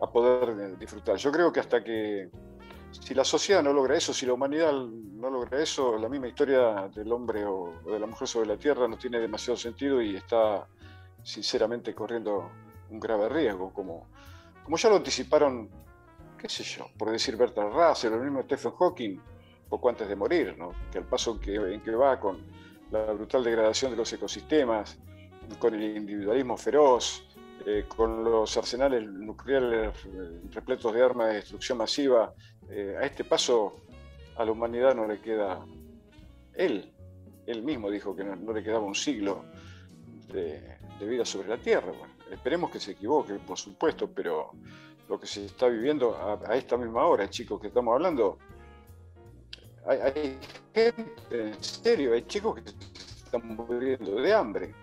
a 0.00 0.10
poder 0.10 0.78
disfrutar. 0.78 1.16
Yo 1.16 1.30
creo 1.30 1.52
que 1.52 1.60
hasta 1.60 1.84
que 1.84 2.30
si 2.92 3.14
la 3.14 3.24
sociedad 3.24 3.62
no 3.62 3.72
logra 3.72 3.96
eso, 3.96 4.12
si 4.12 4.26
la 4.26 4.34
humanidad 4.34 4.72
no 4.72 5.30
logra 5.30 5.62
eso, 5.62 5.98
la 5.98 6.08
misma 6.08 6.28
historia 6.28 6.88
del 6.94 7.10
hombre 7.12 7.44
o, 7.44 7.80
de 7.86 7.98
la 7.98 8.06
mujer 8.06 8.28
sobre 8.28 8.48
la 8.48 8.56
Tierra 8.56 8.86
no 8.86 8.96
tiene 8.96 9.18
demasiado 9.18 9.56
sentido 9.56 10.00
y 10.02 10.16
está 10.16 10.66
sinceramente 11.22 11.94
corriendo 11.94 12.50
un 12.90 13.00
grave 13.00 13.28
riesgo, 13.28 13.72
como, 13.72 14.08
como 14.64 14.76
ya 14.76 14.90
lo 14.90 14.96
anticiparon, 14.96 15.70
qué 16.38 16.48
sé 16.48 16.62
yo, 16.64 16.86
por 16.98 17.10
decir 17.10 17.36
Bertrand 17.36 17.72
Russell, 17.72 18.12
el 18.12 18.20
mismo 18.20 18.42
Stephen 18.42 18.72
Hawking, 18.72 19.20
poco 19.68 19.88
antes 19.88 20.06
de 20.06 20.16
morir, 20.16 20.56
que 20.90 20.98
al 20.98 21.06
paso 21.06 21.40
que, 21.40 21.54
en 21.54 21.80
que 21.80 21.92
va 21.92 22.20
con 22.20 22.44
la 22.90 23.10
brutal 23.12 23.42
degradación 23.42 23.92
de 23.92 23.96
los 23.96 24.12
ecosistemas, 24.12 24.98
con 25.58 25.74
el 25.74 25.96
individualismo 25.96 26.56
feroz, 26.56 27.26
eh, 27.64 27.84
con 27.88 28.24
los 28.24 28.56
arsenales 28.56 29.06
nucleares 29.06 29.92
repletos 30.50 30.92
de 30.92 31.02
armas 31.02 31.28
de 31.28 31.34
destrucción 31.34 31.78
masiva, 31.78 32.34
eh, 32.70 32.96
a 33.00 33.04
este 33.04 33.24
paso 33.24 33.76
a 34.36 34.44
la 34.44 34.52
humanidad 34.52 34.94
no 34.94 35.06
le 35.06 35.20
queda 35.20 35.64
él. 36.54 36.92
Él 37.46 37.62
mismo 37.62 37.90
dijo 37.90 38.14
que 38.14 38.24
no, 38.24 38.52
le 38.52 38.62
quedaba 38.62 38.84
un 38.84 38.94
siglo 38.94 39.44
de, 40.32 40.78
vida 41.00 41.24
sobre 41.24 41.48
la 41.48 41.58
Tierra. 41.58 41.92
esperemos 42.30 42.70
que 42.70 42.78
se 42.78 42.92
equivoque, 42.92 43.34
por 43.34 43.58
supuesto, 43.58 44.08
pero 44.08 44.52
lo 45.08 45.18
que 45.18 45.26
se 45.26 45.46
está 45.46 45.66
viviendo 45.66 46.16
a, 46.16 46.56
esta 46.56 46.76
misma 46.76 47.04
hora, 47.06 47.28
chicos, 47.28 47.60
que 47.60 47.66
estamos 47.66 47.92
hablando, 47.92 48.38
hay, 49.84 50.38
gente, 50.72 51.12
en 51.30 51.62
serio, 51.62 52.12
hay 52.14 52.22
chicos 52.22 52.60
que 52.60 52.70
se 52.70 53.24
están 53.24 53.56
muriendo 53.56 54.14
de 54.14 54.32
hambre. 54.32 54.74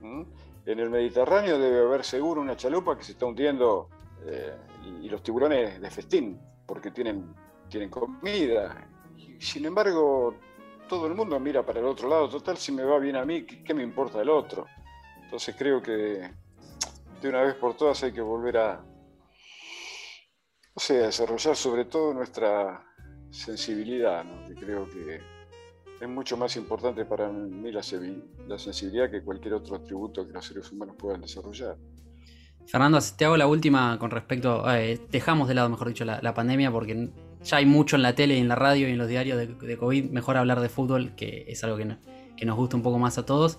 En 0.00 0.80
el 0.80 0.90
Mediterráneo 0.90 1.58
debe 1.58 1.80
haber 1.80 2.04
seguro 2.04 2.40
una 2.40 2.56
chalupa 2.56 2.96
que 2.96 3.04
se 3.04 3.12
está 3.12 3.26
hundiendo 3.26 3.88
eh, 4.24 4.54
y, 5.02 5.08
los 5.08 5.22
tiburones 5.22 5.80
de 5.80 5.90
festín, 5.90 6.40
porque 6.66 6.90
tienen, 6.90 7.34
tienen 7.68 7.90
comida. 7.90 8.88
Y, 9.16 9.40
sin 9.40 9.64
embargo, 9.64 10.34
todo 10.88 11.06
el 11.06 11.14
mundo 11.14 11.38
mira 11.40 11.64
para 11.64 11.80
el 11.80 11.86
otro 11.86 12.08
lado. 12.08 12.28
Total, 12.28 12.56
si 12.56 12.72
me 12.72 12.84
va 12.84 12.98
bien 12.98 13.16
a 13.16 13.24
mí, 13.24 13.44
¿qué, 13.44 13.74
me 13.74 13.82
importa 13.82 14.20
el 14.20 14.28
otro? 14.28 14.66
Entonces 15.22 15.54
creo 15.56 15.82
que 15.82 16.30
de 17.20 17.28
una 17.28 17.42
vez 17.42 17.54
por 17.54 17.76
todas 17.76 18.02
hay 18.02 18.12
que 18.12 18.20
volver 18.20 18.56
a, 18.58 18.84
desarrollar 20.88 21.56
sobre 21.56 21.86
todo 21.86 22.12
nuestra 22.12 22.84
sensibilidad, 23.30 24.22
¿no? 24.24 24.46
que 24.46 24.54
creo 24.54 24.88
que 24.88 25.20
es 26.00 26.08
mucho 26.08 26.36
más 26.36 26.56
importante 26.56 27.04
para 27.04 27.28
mí 27.28 27.72
la, 27.72 27.82
sensibilidad 27.82 29.10
que 29.10 29.22
cualquier 29.22 29.54
otro 29.54 29.76
atributo 29.76 30.26
que 30.26 30.32
los 30.32 30.44
seres 30.44 30.70
humanos 30.70 30.96
puedan 30.98 31.22
desarrollar. 31.22 31.76
Fernando, 32.66 32.98
te 33.16 33.24
hago 33.24 33.36
la 33.36 33.46
última 33.46 33.98
con 33.98 34.10
respecto, 34.10 34.64
eh, 34.72 35.00
dejamos 35.10 35.46
de 35.48 35.54
lado, 35.54 35.68
mejor 35.68 35.88
dicho, 35.88 36.04
la, 36.04 36.34
pandemia 36.34 36.70
porque 36.72 37.10
ya 37.44 37.58
hay 37.58 37.66
mucho 37.66 37.96
en 37.96 38.02
la 38.02 38.14
tele 38.14 38.36
y 38.36 38.40
en 38.40 38.48
la 38.48 38.56
radio 38.56 38.88
y 38.88 38.92
en 38.92 38.98
los 38.98 39.08
diarios 39.08 39.38
de, 39.38 39.76
COVID, 39.76 40.10
mejor 40.10 40.36
hablar 40.36 40.60
de 40.60 40.68
fútbol, 40.68 41.14
que 41.14 41.44
es 41.48 41.62
algo 41.62 41.76
que, 41.76 42.44
nos 42.44 42.56
gusta 42.56 42.76
un 42.76 42.82
poco 42.82 42.98
más 42.98 43.18
a 43.18 43.24
todos. 43.24 43.58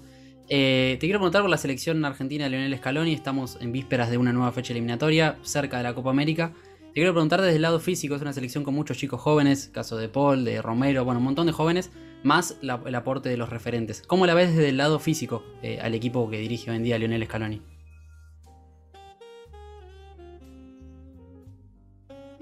Eh, 0.50 0.98
te 1.00 1.08
quiero 1.08 1.20
preguntar 1.20 1.42
por 1.42 1.50
la 1.50 1.58
selección 1.58 2.04
argentina 2.04 2.46
de 2.46 2.50
Lionel 2.50 2.78
Scaloni, 2.78 3.14
estamos 3.14 3.58
en 3.62 3.72
vísperas 3.72 4.10
de 4.10 4.18
una 4.18 4.34
nueva 4.34 4.52
fecha 4.52 4.74
eliminatoria, 4.74 5.38
cerca 5.42 5.78
de 5.78 5.84
la 5.84 5.94
Copa 5.94 6.10
América. 6.10 6.54
Te 6.88 7.02
quiero 7.02 7.14
preguntar 7.14 7.42
desde 7.42 7.56
el 7.56 7.62
lado 7.62 7.80
físico, 7.80 8.16
es 8.16 8.22
una 8.22 8.34
selección 8.34 8.66
con 8.66 8.74
muchos 8.74 8.98
chicos 8.98 9.22
jóvenes, 9.22 9.70
caso 9.74 9.96
de 9.96 10.10
Paul, 10.10 10.44
de 10.44 10.62
Romero, 10.62 11.06
bueno, 11.06 11.20
un 11.20 11.26
montón 11.26 11.48
de 11.48 11.54
jóvenes, 11.54 11.92
más 12.24 12.58
el 12.62 12.96
aporte 12.96 13.30
de 13.30 13.38
los 13.38 13.50
referentes. 13.50 14.04
¿Cómo 14.06 14.26
la 14.26 14.34
ves 14.34 14.50
desde 14.50 14.70
el 14.70 14.78
lado 14.78 15.00
físico 15.00 15.44
eh, 15.62 15.80
al 15.82 15.94
equipo 15.94 16.30
que 16.30 16.40
dirige 16.40 16.72
hoy 16.72 16.78
en 16.78 16.84
día 16.84 16.98
Lionel 16.98 17.24
Scaloni? 17.26 17.77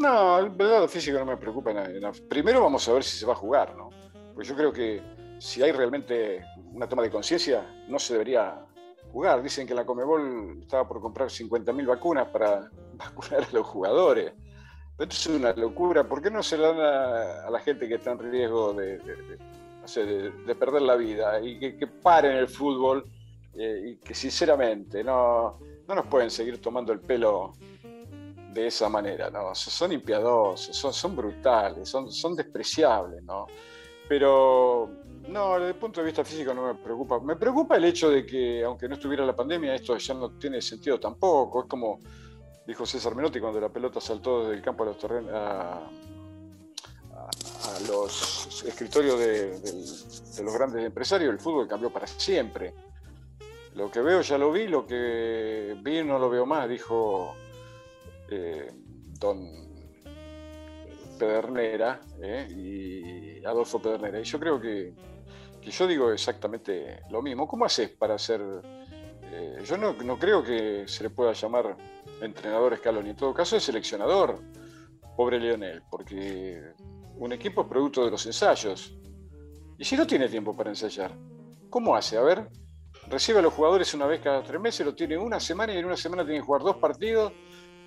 No, 0.06 0.38
el 0.38 0.56
lado 0.56 0.88
físico 0.88 1.18
no 1.18 1.26
me 1.26 1.36
preocupa 1.36 1.74
nada. 1.74 1.89
Primero 2.30 2.62
vamos 2.62 2.88
a 2.88 2.94
ver 2.94 3.04
si 3.04 3.18
se 3.18 3.26
va 3.26 3.34
a 3.34 3.38
jugar, 3.38 3.76
¿no? 3.76 3.89
Pues 4.36 4.48
yo 4.48 4.56
creo 4.56 4.72
que 4.72 5.02
si 5.39 5.63
hay 5.63 5.72
realmente 5.72 6.46
una 6.74 6.88
toma 6.88 7.02
de 7.02 7.10
conciencia, 7.10 7.65
no 7.88 7.98
se 7.98 8.13
debería 8.13 8.68
jugar. 9.12 9.41
Dicen 9.41 9.65
que 9.65 9.74
la 9.74 9.84
Comebol 9.84 10.60
estaba 10.62 10.88
por 10.88 11.02
comprar 11.02 11.30
50.000 11.30 11.88
vacunas 11.88 12.28
para 12.28 12.70
vacunar 12.94 13.48
a 13.50 13.52
los 13.52 13.65
jugadores. 13.65 14.32
Esto 15.00 15.06
es 15.08 15.26
una 15.26 15.54
locura. 15.54 16.08
¿Por 16.08 16.22
qué 16.22 16.30
no 16.30 16.44
se 16.44 16.60
le 16.60 16.68
dan 16.68 16.80
a, 16.80 17.50
la 17.50 17.60
gente 17.62 17.88
que 17.88 17.96
está 17.96 18.12
en 18.12 18.20
riesgo 18.20 18.74
de, 18.74 19.00
perder 20.60 20.84
la 20.84 20.98
vida 20.98 21.41
y 21.41 21.58
que, 21.58 21.78
que 21.78 21.88
paren 21.88 22.38
el 22.38 22.48
fútbol 22.48 23.10
eh, 23.56 23.82
y 23.88 23.96
que 23.96 24.13
sinceramente 24.13 25.04
no, 25.04 25.58
no 25.88 25.96
nos 25.96 26.06
pueden 26.06 26.30
seguir 26.30 26.62
tomando 26.62 26.94
el 26.94 27.00
pelo 27.00 27.54
de 28.56 28.68
esa 28.68 28.88
manera, 28.88 29.30
¿no? 29.30 29.54
Son 29.54 29.91
impiadosos, 29.91 30.96
son, 30.96 31.15
brutales, 31.15 31.89
son, 31.89 32.10
son 32.10 32.36
despreciables, 32.36 33.22
¿no? 33.22 33.48
Pero 34.08 34.89
no, 35.28 35.56
desde 35.56 35.70
el 35.70 35.76
punto 35.76 36.00
de 36.00 36.06
vista 36.06 36.24
físico 36.24 36.54
no 36.54 36.68
me 36.68 36.76
preocupa. 36.76 37.20
Me 37.20 37.36
preocupa 37.36 37.76
el 37.76 37.84
hecho 37.84 38.10
de 38.10 38.26
que, 38.26 38.63
aunque 38.63 38.88
no 38.88 38.96
estuviera 38.96 39.26
la 39.26 39.36
pandemia, 39.36 39.76
esto 39.76 39.98
ya 39.98 40.13
no 40.13 40.32
tiene 40.38 40.62
sentido 40.62 40.98
tampoco. 41.00 41.63
Es 41.63 41.68
como 41.68 42.00
dijo 42.65 42.86
César 42.86 43.13
Menotti 43.13 43.41
cuando 43.41 43.60
la 43.60 43.70
pelota 43.70 44.00
saltó 44.00 44.44
desde 44.44 44.56
el 44.56 44.62
campo 44.62 44.84
a 44.84 44.88
los 44.88 44.98
los 47.89 48.63
escritorios 48.63 49.20
de, 49.20 50.44
los 50.44 50.54
grandes 50.54 50.86
empresarios, 50.86 51.34
el 51.34 51.39
fútbol 51.39 51.68
cambió 51.68 51.89
para 51.89 52.08
siempre. 52.08 52.74
Lo 53.74 53.91
que 53.91 54.00
veo 54.00 54.22
ya 54.22 54.38
lo 54.38 54.52
vi, 54.54 54.68
lo 54.68 54.86
que 54.88 55.76
vi 55.82 56.04
no 56.04 56.18
lo 56.18 56.30
veo 56.30 56.46
más, 56.46 56.70
dijo 56.70 57.36
eh, 58.30 58.68
don 59.20 59.40
Pedernera 61.18 62.02
eh, 62.22 62.48
y 62.50 63.46
Adolfo 63.46 63.82
Pedernera. 63.82 64.20
Y 64.20 64.24
yo 64.24 64.40
creo 64.40 64.60
que, 64.60 64.94
yo 65.62 65.88
digo 65.88 66.12
exactamente 66.12 67.02
lo 67.10 67.22
mismo. 67.22 67.48
¿Cómo 67.48 67.66
haces 67.66 67.90
para 67.90 68.16
hacer 68.16 68.42
eh, 69.38 69.64
yo 69.66 69.78
no, 69.78 70.18
creo 70.18 70.42
que 70.42 70.88
se 70.88 71.04
le 71.04 71.10
pueda 71.10 71.34
llamar 71.34 71.76
entrenador 72.22 72.74
escalón, 72.74 73.08
en 73.08 73.18
todo 73.18 73.34
caso 73.34 73.58
es 73.58 73.64
seleccionador, 73.64 74.40
pobre 75.18 75.40
Leonel, 75.40 75.84
porque 75.90 76.62
un 77.18 77.34
equipo 77.34 77.62
es 77.62 77.68
producto 77.68 78.06
de 78.06 78.12
los 78.12 78.26
ensayos. 78.26 78.98
Y 79.78 79.84
si 79.84 79.98
no 79.98 80.08
tiene 80.08 80.30
tiempo 80.30 80.56
para 80.56 80.70
ensayar, 80.70 81.12
¿cómo 81.70 81.98
hace? 81.98 82.18
A 82.18 82.22
ver, 82.22 82.48
recibe 83.08 83.40
a 83.40 83.42
los 83.42 83.54
jugadores 83.54 83.94
una 83.94 84.06
vez 84.06 84.22
cada 84.22 84.42
tres 84.42 84.62
meses, 84.62 84.86
lo 84.86 84.96
tiene 84.96 85.18
una 85.18 85.42
semana 85.42 85.74
y 85.74 85.80
en 85.80 85.86
una 85.86 85.98
semana 85.98 86.24
tiene 86.24 86.40
que 86.40 86.46
jugar 86.46 86.62
dos 86.62 86.78
partidos. 86.78 87.34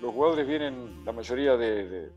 Los 0.01 0.13
jugadores 0.13 0.47
vienen, 0.47 1.03
la 1.05 1.11
mayoría 1.11 1.57
de, 1.57 2.11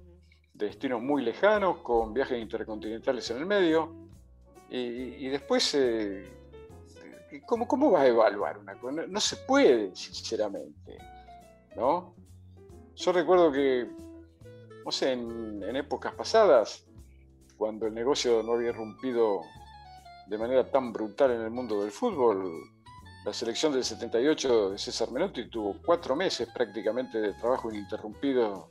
destinos 0.54 1.02
muy 1.02 1.22
lejanos, 1.22 1.78
con 1.78 2.14
viajes 2.14 2.40
intercontinentales 2.40 3.30
en 3.30 3.38
el 3.38 3.46
medio. 3.46 3.92
Y, 4.70 5.28
después 5.28 5.74
eh, 5.74 6.24
¿Cómo, 7.46 7.66
¿Cómo 7.66 7.90
vas 7.90 8.02
a 8.02 8.08
evaluar 8.08 8.58
una 8.58 8.74
cosa? 8.78 9.06
No, 9.06 9.20
se 9.20 9.36
puede, 9.36 9.94
sinceramente. 9.96 10.98
¿no? 11.76 12.14
Yo 12.94 13.12
recuerdo 13.12 13.50
que, 13.50 13.88
no 14.84 14.92
sé, 14.92 15.12
en, 15.12 15.76
épocas 15.76 16.14
pasadas, 16.14 16.84
cuando 17.56 17.86
el 17.86 17.94
negocio 17.94 18.42
no 18.42 18.52
había 18.52 18.68
irrumpido 18.68 19.40
de 20.26 20.38
manera 20.38 20.70
tan 20.70 20.92
brutal 20.92 21.30
en 21.30 21.40
el 21.40 21.50
mundo 21.50 21.80
del 21.82 21.90
fútbol, 21.90 22.52
la 23.24 23.32
selección 23.32 23.72
del 23.72 23.84
78 23.84 24.70
de 24.70 24.78
César 24.78 25.12
Menotti 25.12 25.48
tuvo 25.48 25.76
cuatro 25.84 26.16
meses 26.16 26.48
prácticamente 26.52 27.20
de 27.20 27.34
trabajo 27.34 27.70
ininterrumpido 27.70 28.68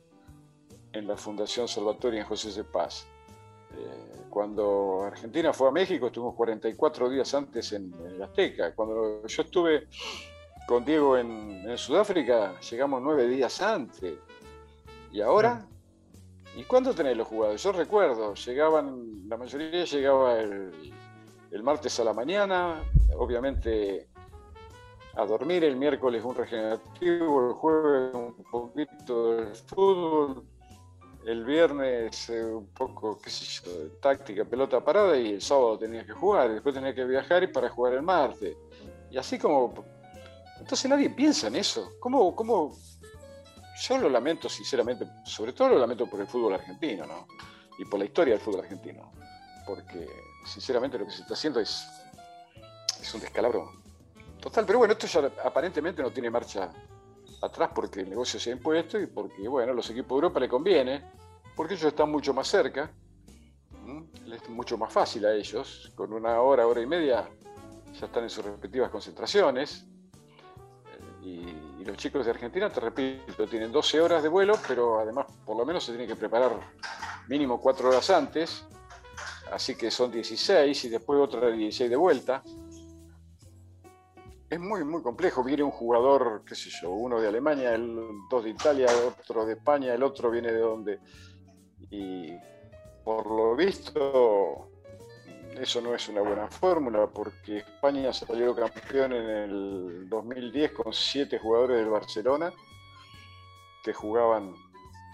en 0.92 1.06
la 1.06 1.16
Fundación 1.16 1.66
Salvatoria 1.66 2.20
en 2.20 2.26
José 2.26 2.52
de 2.52 2.64
Paz. 2.64 3.06
Eh, 3.74 4.26
cuando 4.28 5.04
Argentina 5.04 5.54
fue 5.54 5.68
a 5.68 5.70
México, 5.70 6.08
estuvimos 6.08 6.34
44 6.34 7.08
días 7.08 7.32
antes 7.32 7.72
en, 7.72 7.94
Azteca. 8.22 8.74
Cuando 8.74 9.26
yo 9.26 9.42
estuve 9.42 9.88
con 10.66 10.84
Diego 10.84 11.16
en, 11.16 11.78
Sudáfrica, 11.78 12.60
llegamos 12.60 13.00
nueve 13.02 13.26
días 13.28 13.62
antes. 13.62 14.14
¿Y 15.10 15.22
ahora? 15.22 15.66
¿Y 16.54 16.64
cuándo 16.64 16.94
tenés 16.94 17.16
los 17.16 17.26
jugadores? 17.26 17.62
Yo 17.62 17.72
recuerdo, 17.72 18.34
llegaban, 18.34 19.26
la 19.26 19.38
mayoría 19.38 19.84
llegaba 19.84 20.38
el, 20.38 20.92
el 21.50 21.62
martes 21.62 21.98
a 22.00 22.04
la 22.04 22.12
mañana, 22.12 22.82
obviamente 23.16 24.11
a 25.14 25.26
dormir, 25.26 25.64
el 25.64 25.76
miércoles 25.76 26.24
un 26.24 26.34
regenerativo, 26.34 27.48
el 27.48 27.54
jueves 27.54 28.14
un 28.14 28.44
poquito 28.50 29.36
de 29.36 29.54
fútbol, 29.54 30.44
el 31.26 31.44
viernes 31.44 32.30
eh, 32.30 32.44
un 32.44 32.66
poco, 32.68 33.20
qué 33.20 33.30
sé 33.30 33.44
yo, 33.44 33.88
táctica, 34.00 34.44
pelota 34.44 34.82
parada 34.82 35.16
y 35.16 35.34
el 35.34 35.42
sábado 35.42 35.78
tenía 35.78 36.04
que 36.04 36.12
jugar, 36.12 36.50
y 36.50 36.54
después 36.54 36.74
tenía 36.74 36.94
que 36.94 37.04
viajar 37.04 37.42
y 37.42 37.48
para 37.48 37.68
jugar 37.68 37.94
el 37.94 38.02
martes. 38.02 38.56
Y 39.10 39.18
así 39.18 39.38
como... 39.38 39.74
Entonces 40.58 40.88
nadie 40.88 41.10
piensa 41.10 41.48
en 41.48 41.56
eso. 41.56 41.92
¿Cómo, 42.00 42.34
cómo... 42.34 42.76
Yo 43.82 43.98
lo 43.98 44.08
lamento 44.08 44.48
sinceramente, 44.48 45.06
sobre 45.24 45.52
todo 45.52 45.70
lo 45.70 45.78
lamento 45.78 46.06
por 46.06 46.20
el 46.20 46.26
fútbol 46.26 46.54
argentino, 46.54 47.04
¿no? 47.04 47.26
Y 47.78 47.84
por 47.84 47.98
la 47.98 48.04
historia 48.04 48.34
del 48.34 48.42
fútbol 48.42 48.60
argentino. 48.60 49.10
Porque 49.66 50.06
sinceramente 50.46 50.98
lo 50.98 51.06
que 51.06 51.10
se 51.10 51.22
está 51.22 51.34
haciendo 51.34 51.58
es, 51.58 51.84
es 53.00 53.14
un 53.14 53.20
descalabro 53.20 53.81
total. 54.42 54.66
Pero 54.66 54.80
bueno, 54.80 54.92
esto 54.92 55.06
ya 55.06 55.30
aparentemente 55.44 56.02
no 56.02 56.10
tiene 56.10 56.28
marcha 56.28 56.70
atrás 57.40 57.70
porque 57.74 58.00
el 58.00 58.10
negocio 58.10 58.38
se 58.38 58.50
ha 58.50 58.52
impuesto 58.52 59.00
y 59.00 59.06
porque, 59.06 59.48
bueno, 59.48 59.72
los 59.72 59.88
equipos 59.88 60.10
de 60.10 60.14
Europa 60.16 60.40
le 60.40 60.48
conviene, 60.48 61.10
porque 61.56 61.74
ellos 61.74 61.86
están 61.86 62.10
mucho 62.10 62.34
más 62.34 62.48
cerca, 62.48 62.90
es 64.30 64.48
mucho 64.48 64.76
más 64.76 64.92
fácil 64.92 65.24
a 65.26 65.32
ellos, 65.32 65.92
con 65.94 66.12
una 66.12 66.40
hora, 66.40 66.66
hora 66.66 66.80
y 66.80 66.86
media 66.86 67.28
ya 67.98 68.06
están 68.06 68.24
en 68.24 68.30
sus 68.30 68.44
respectivas 68.44 68.90
concentraciones. 68.90 69.86
Eh, 71.24 71.56
y, 71.78 71.84
los 71.84 71.96
chicos 71.96 72.24
de 72.24 72.30
Argentina, 72.30 72.70
te 72.70 72.78
repito, 72.78 73.46
tienen 73.48 73.72
12 73.72 74.00
horas 74.00 74.22
de 74.22 74.28
vuelo, 74.28 74.54
pero 74.68 75.00
además 75.00 75.26
por 75.44 75.56
lo 75.56 75.66
menos 75.66 75.82
se 75.84 75.90
tienen 75.90 76.06
que 76.06 76.14
preparar 76.14 76.52
mínimo 77.26 77.60
4 77.60 77.88
horas 77.88 78.08
antes, 78.10 78.64
así 79.50 79.74
que 79.74 79.90
son 79.90 80.12
16 80.12 80.84
y 80.84 80.88
después 80.88 81.18
otra 81.18 81.50
16 81.50 81.90
de 81.90 81.96
vuelta 81.96 82.40
es 84.52 84.60
muy, 84.60 84.84
muy 84.84 85.00
complejo. 85.00 85.42
Viene 85.42 85.62
un 85.62 85.70
jugador, 85.70 86.42
qué 86.46 86.54
sé 86.54 86.68
yo, 86.68 86.90
uno 86.90 87.18
de 87.18 87.26
Alemania, 87.26 87.74
dos 88.28 88.44
de 88.44 88.50
Italia, 88.50 88.86
otro 89.06 89.46
de 89.46 89.54
España, 89.54 89.94
el 89.94 90.02
otro 90.02 90.30
viene 90.30 90.52
de 90.52 90.60
donde. 90.60 91.00
Y 91.90 92.34
por 93.02 93.26
lo 93.26 93.56
visto, 93.56 94.68
eso 95.58 95.80
no 95.80 95.94
es 95.94 96.06
una 96.10 96.20
buena 96.20 96.48
fórmula, 96.48 97.06
porque 97.06 97.58
España 97.58 98.12
salió 98.12 98.54
campeón 98.54 99.14
en 99.14 99.30
el 99.30 100.08
2010 100.10 100.72
con 100.72 100.92
siete 100.92 101.38
jugadores 101.38 101.78
del 101.78 101.88
Barcelona 101.88 102.52
que 103.82 103.94
jugaban 103.94 104.54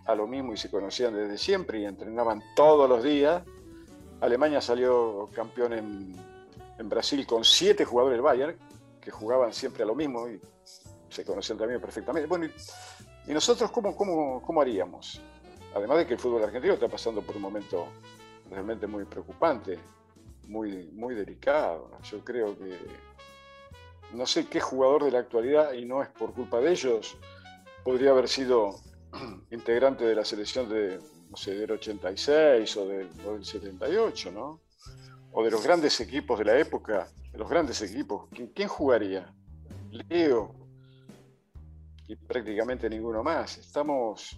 a 0.07 0.17
lo 0.17 0.27
mismo 0.27 0.53
y 0.53 0.57
se 0.57 0.69
conocían 0.69 1.15
desde 1.15 1.39
siempre 1.39 1.79
y 1.79 1.85
entrenaban 1.85 2.43
todos 2.57 2.89
los 2.89 3.05
días. 3.05 3.45
Alemania 4.21 4.61
salió 4.61 5.31
campeón 5.33 5.75
en, 5.75 6.17
en 6.77 6.89
Brasil 6.89 7.25
con 7.25 7.45
siete 7.45 7.85
jugadores 7.85 8.17
del 8.17 8.23
Bayern, 8.23 8.59
que 9.01 9.11
jugaban 9.11 9.53
siempre 9.53 9.83
a 9.83 9.87
lo 9.87 9.95
mismo 9.95 10.29
y 10.29 10.41
se 11.09 11.25
conocían 11.25 11.59
también 11.59 11.81
perfectamente. 11.81 12.29
Bueno, 12.29 12.47
¿y, 13.27 13.33
nosotros 13.33 13.71
cómo, 13.71 13.97
cómo, 13.97 14.43
cómo 14.43 14.61
haríamos? 14.61 15.21
Además 15.75 15.99
de 15.99 16.07
que 16.07 16.15
el 16.15 16.19
fútbol 16.19 16.45
argentino 16.45 16.75
está 16.75 16.89
pasando 16.89 17.23
por 17.23 17.37
un 17.37 17.43
momento 17.43 17.89
realmente 18.51 18.87
muy 18.87 19.05
preocupante, 19.05 19.79
muy, 20.47 20.91
muy 20.93 21.15
delicado. 21.15 21.91
Yo 22.03 22.25
creo 22.25 22.59
que 22.59 22.77
no 24.13 24.27
sé 24.27 24.47
qué 24.47 24.61
jugador 24.61 25.05
de 25.05 25.11
la 25.11 25.19
actualidad, 25.21 25.73
y 25.73 25.85
no 25.85 26.03
es 26.03 26.09
por 26.09 26.33
culpa 26.33 26.61
de 26.61 26.73
ellos, 26.73 27.17
podría 27.85 28.11
haber 28.11 28.29
sido 28.29 28.77
integrante 29.51 30.05
de 30.05 30.15
la 30.15 30.25
selección 30.25 30.69
de, 30.69 30.99
no 31.31 31.37
sé, 31.37 31.55
del 31.55 31.73
86 31.73 32.77
o, 32.77 32.87
del 32.87 33.45
78, 33.45 34.33
¿no? 34.33 34.61
O 35.33 35.45
de 35.45 35.51
los 35.51 35.63
grandes 35.63 36.01
equipos 36.01 36.39
de 36.39 36.47
la 36.47 36.59
época 36.59 37.09
los 37.39 37.49
grandes 37.49 37.81
equipos, 37.83 38.27
¿quién, 38.53 38.69
jugaría? 38.69 39.33
Leo 39.93 40.57
y 42.09 42.17
prácticamente 42.17 42.91
ninguno 42.91 43.23
más. 43.23 43.59
Estamos. 43.59 44.37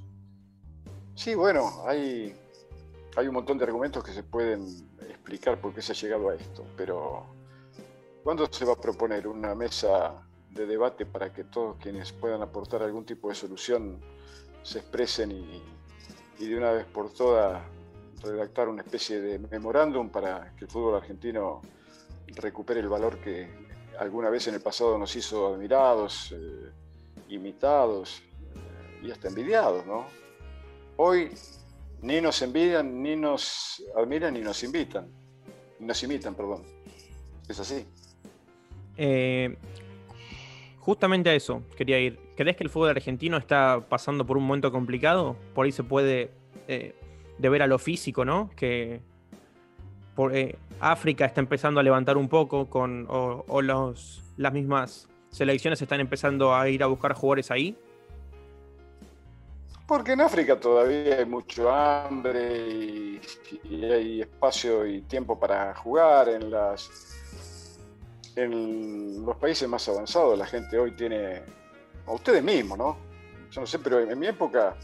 Sí, 1.14 1.34
bueno, 1.34 1.82
hay, 1.86 2.36
hay 3.16 3.26
un 3.26 3.34
montón 3.34 3.56
de 3.56 3.64
argumentos 3.64 4.04
que 4.04 4.12
se 4.12 4.22
pueden 4.22 4.66
explicar 5.08 5.58
por 5.62 5.72
qué 5.72 5.80
se 5.80 5.92
ha 5.92 5.94
llegado 5.94 6.28
a 6.28 6.34
esto, 6.34 6.66
pero 6.76 7.24
¿cuándo 8.22 8.46
se 8.52 8.66
va 8.66 8.74
a 8.74 8.80
proponer 8.80 9.26
una 9.26 9.54
mesa 9.54 10.22
de 10.50 10.66
debate 10.66 11.06
para 11.06 11.32
que 11.32 11.44
todos 11.44 11.76
quienes 11.78 12.12
puedan 12.12 12.42
aportar 12.42 12.82
algún 12.82 13.06
tipo 13.06 13.30
de 13.30 13.34
solución 13.34 13.98
se 14.62 14.80
expresen 14.80 15.30
y, 15.30 15.62
y 16.38 16.48
de 16.48 16.56
una 16.58 16.72
vez 16.72 16.84
por 16.84 17.10
todas 17.14 17.62
redactar 18.22 18.68
una 18.68 18.82
especie 18.82 19.22
de 19.22 19.38
memorándum 19.38 20.10
para 20.10 20.54
que 20.56 20.66
el 20.66 20.70
fútbol 20.70 20.96
argentino 20.96 21.62
recupere 22.36 22.80
el 22.80 22.88
valor 22.88 23.18
que 23.18 23.48
alguna 23.98 24.30
vez 24.30 24.48
en 24.48 24.54
el 24.54 24.60
pasado 24.60 24.98
nos 24.98 25.14
hizo 25.14 25.54
admirados, 25.54 26.32
eh, 26.32 26.70
imitados 27.28 28.22
eh, 28.22 29.06
y 29.06 29.10
hasta 29.10 29.28
envidiados, 29.28 29.86
¿no? 29.86 30.06
Hoy 30.96 31.30
ni 32.02 32.20
nos 32.20 32.40
envidian, 32.42 33.02
ni 33.02 33.14
nos 33.14 33.82
admiran, 33.94 34.34
ni 34.34 34.40
nos 34.40 34.62
invitan. 34.64 35.06
Nos 35.78 36.02
imitan, 36.02 36.34
perdón. 36.34 36.62
Es 37.48 37.60
así. 37.60 37.86
Eh, 38.96 39.56
justamente 40.78 41.30
a 41.30 41.34
eso 41.34 41.62
quería 41.76 41.98
ir. 41.98 42.18
¿Crees 42.36 42.56
que 42.56 42.64
el 42.64 42.70
fútbol 42.70 42.90
argentino 42.90 43.36
está 43.36 43.86
pasando 43.88 44.26
por 44.26 44.36
un 44.36 44.44
momento 44.44 44.72
complicado? 44.72 45.36
Por 45.54 45.66
ahí 45.66 45.72
se 45.72 45.84
puede 45.84 46.30
deber 47.38 47.62
a 47.62 47.66
lo 47.66 47.78
físico, 47.78 48.24
¿no? 48.24 48.50
Que 48.54 49.00
eh, 50.32 50.56
África 50.80 51.24
está 51.24 51.40
empezando 51.40 51.80
a 51.80 51.82
levantar 51.82 52.16
un 52.16 52.28
poco 52.28 52.66
con, 52.68 53.06
o, 53.08 53.62
los, 53.62 54.22
las 54.36 54.52
mismas 54.52 55.08
selecciones 55.30 55.80
están 55.80 56.00
empezando 56.00 56.54
a 56.54 56.68
ir 56.68 56.82
a 56.82 56.86
buscar 56.86 57.14
jugadores 57.14 57.50
ahí? 57.50 57.76
Porque 59.86 60.12
en 60.12 60.20
África 60.20 60.58
todavía 60.58 61.18
hay 61.18 61.24
mucho 61.24 61.70
hambre 61.70 62.68
y, 62.68 63.20
hay 63.84 64.20
espacio 64.20 64.86
y 64.86 65.02
tiempo 65.02 65.38
para 65.38 65.74
jugar 65.74 66.28
en 66.28 66.50
las 66.50 67.16
en 68.36 69.26
los 69.26 69.36
países 69.36 69.68
más 69.68 69.88
avanzados. 69.88 70.38
La 70.38 70.46
gente 70.46 70.78
hoy 70.78 70.92
tiene, 70.92 71.42
a 72.06 72.12
ustedes 72.12 72.42
mismos, 72.42 72.78
¿no? 72.78 73.10
yo 73.50 73.60
no 73.60 73.66
sé, 73.66 73.78
pero 73.78 74.00
en, 74.00 74.18
mi 74.18 74.26
época 74.26 74.76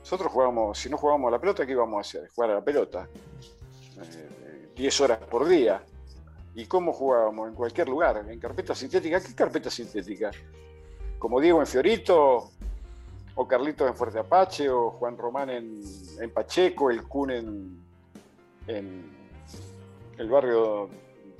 nosotros 0.00 0.32
jugábamos, 0.32 0.78
si 0.78 0.90
no 0.90 0.96
jugábamos 0.96 1.28
a 1.28 1.32
la 1.32 1.40
pelota, 1.40 1.64
¿qué 1.64 1.72
íbamos 1.72 1.98
a 1.98 2.00
hacer? 2.00 2.28
Jugar 2.34 2.50
a 2.50 2.54
la 2.54 2.64
pelota. 2.64 3.08
10 4.76 5.00
eh, 5.00 5.04
horas 5.04 5.18
por 5.18 5.48
día. 5.48 5.82
¿Y 6.54 6.66
cómo 6.66 6.92
jugábamos? 6.92 7.48
En 7.48 7.54
cualquier 7.54 7.88
lugar, 7.88 8.24
en 8.28 8.38
carpeta 8.38 8.74
sintética. 8.74 9.20
¿Qué 9.20 9.34
carpeta 9.34 9.70
sintética? 9.70 10.30
Como 11.18 11.40
Diego 11.40 11.60
en 11.60 11.66
Fiorito, 11.66 12.50
o 13.34 13.48
Carlitos 13.48 13.88
en 13.88 13.94
Fuerte 13.94 14.18
Apache, 14.18 14.68
o 14.68 14.90
Juan 14.90 15.16
Román 15.16 15.50
en, 15.50 16.30
Pacheco, 16.32 16.90
el 16.90 17.04
Kun 17.04 17.30
en, 17.30 17.82
en, 18.66 19.10
el 20.18 20.28
barrio 20.28 20.90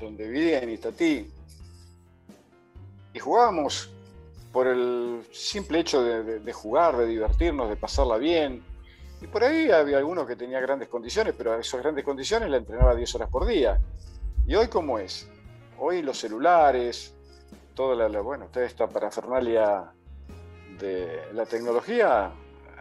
donde 0.00 0.28
vivía, 0.28 0.60
en 0.60 0.70
Istatí. 0.70 1.30
Y 3.14 3.18
jugábamos 3.18 3.90
por 4.52 4.66
el 4.66 5.22
simple 5.32 5.80
hecho 5.80 6.02
de, 6.02 6.52
jugar, 6.52 6.96
de 6.96 7.06
divertirnos, 7.06 7.68
de 7.68 7.76
pasarla 7.76 8.18
bien. 8.18 8.62
Y 9.22 9.28
por 9.28 9.44
ahí 9.44 9.70
había 9.70 9.98
algunos 9.98 10.26
que 10.26 10.34
tenía 10.34 10.60
grandes 10.60 10.88
condiciones, 10.88 11.34
pero 11.38 11.52
a 11.52 11.60
esas 11.60 11.80
grandes 11.80 12.04
condiciones 12.04 12.50
la 12.50 12.56
entrenaba 12.56 12.94
10 12.94 13.14
horas 13.14 13.30
por 13.30 13.46
día. 13.46 13.80
¿Y 14.46 14.56
hoy 14.56 14.66
cómo 14.66 14.98
es? 14.98 15.30
Hoy 15.78 16.02
los 16.02 16.18
celulares, 16.18 17.14
toda 17.74 18.08
la, 18.08 18.20
bueno, 18.20 18.48
toda 18.52 18.66
esta 18.66 18.88
parafernalia 18.88 19.92
de 20.78 21.32
la 21.32 21.46
tecnología 21.46 22.32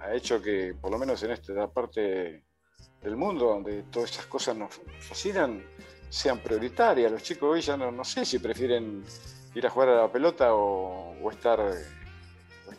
ha 0.02 0.14
hecho 0.14 0.42
que, 0.42 0.74
por 0.82 0.92
lo 0.92 0.98
menos 0.98 1.22
en 1.22 1.32
esta 1.32 1.68
parte 1.68 2.44
del 3.02 3.16
mundo, 3.16 3.46
donde 3.46 3.84
todas 3.84 4.10
esas 4.10 4.26
cosas 4.26 4.56
nos 4.58 4.82
fascinan, 5.00 5.64
sean 6.10 6.40
prioritarias. 6.40 7.12
Los 7.12 7.22
chicos 7.22 7.50
hoy 7.52 7.62
ya 7.62 7.78
no, 7.78 7.92
no 7.92 8.04
sé 8.04 8.26
si 8.26 8.40
prefieren 8.40 9.04
ir 9.54 9.68
a 9.68 9.70
jugar 9.70 9.90
a 9.90 10.02
la 10.02 10.12
pelota 10.12 10.56
o, 10.56 11.30
estar, 11.30 11.60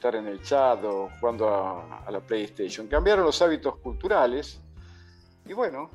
estar 0.03 0.17
en 0.17 0.27
el 0.27 0.43
chat 0.43 0.83
o 0.83 1.11
jugando 1.21 1.49
a, 1.49 2.11
la 2.11 2.19
PlayStation. 2.19 2.89
Cambiaron 2.89 3.25
los 3.25 3.41
hábitos 3.41 3.77
culturales 3.77 4.59
y 5.47 5.53
bueno, 5.53 5.91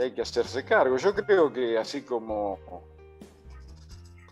hay 0.00 0.10
que 0.10 0.22
hacerse 0.22 0.64
cargo. 0.64 0.96
Yo 0.96 1.14
creo 1.14 1.52
que 1.52 1.78
así 1.78 2.02
como 2.02 2.58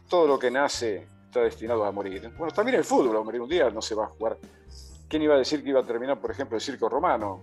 todo 0.09 0.27
lo 0.27 0.37
que 0.37 0.51
nace 0.51 1.07
está 1.27 1.43
destinado 1.43 1.85
a 1.85 1.93
morir. 1.93 2.33
Bueno, 2.37 2.53
también 2.53 2.79
el 2.79 2.85
fútbol 2.85 3.19
a 3.19 3.23
morir 3.23 3.41
un 3.41 3.49
día 3.49 3.71
no 3.71 3.81
se 3.81 3.95
va 3.95 4.07
a 4.07 4.09
jugar. 4.09 4.37
¿Quién 5.09 5.23
iba 5.23 5.37
a 5.37 5.39
decir 5.39 5.63
que 5.63 5.71
iba 5.71 5.79
a 5.79 5.87
terminar, 5.87 6.21
por 6.21 6.33
ejemplo, 6.33 6.57
el 6.57 6.61
circo 6.61 6.89
romano 6.89 7.41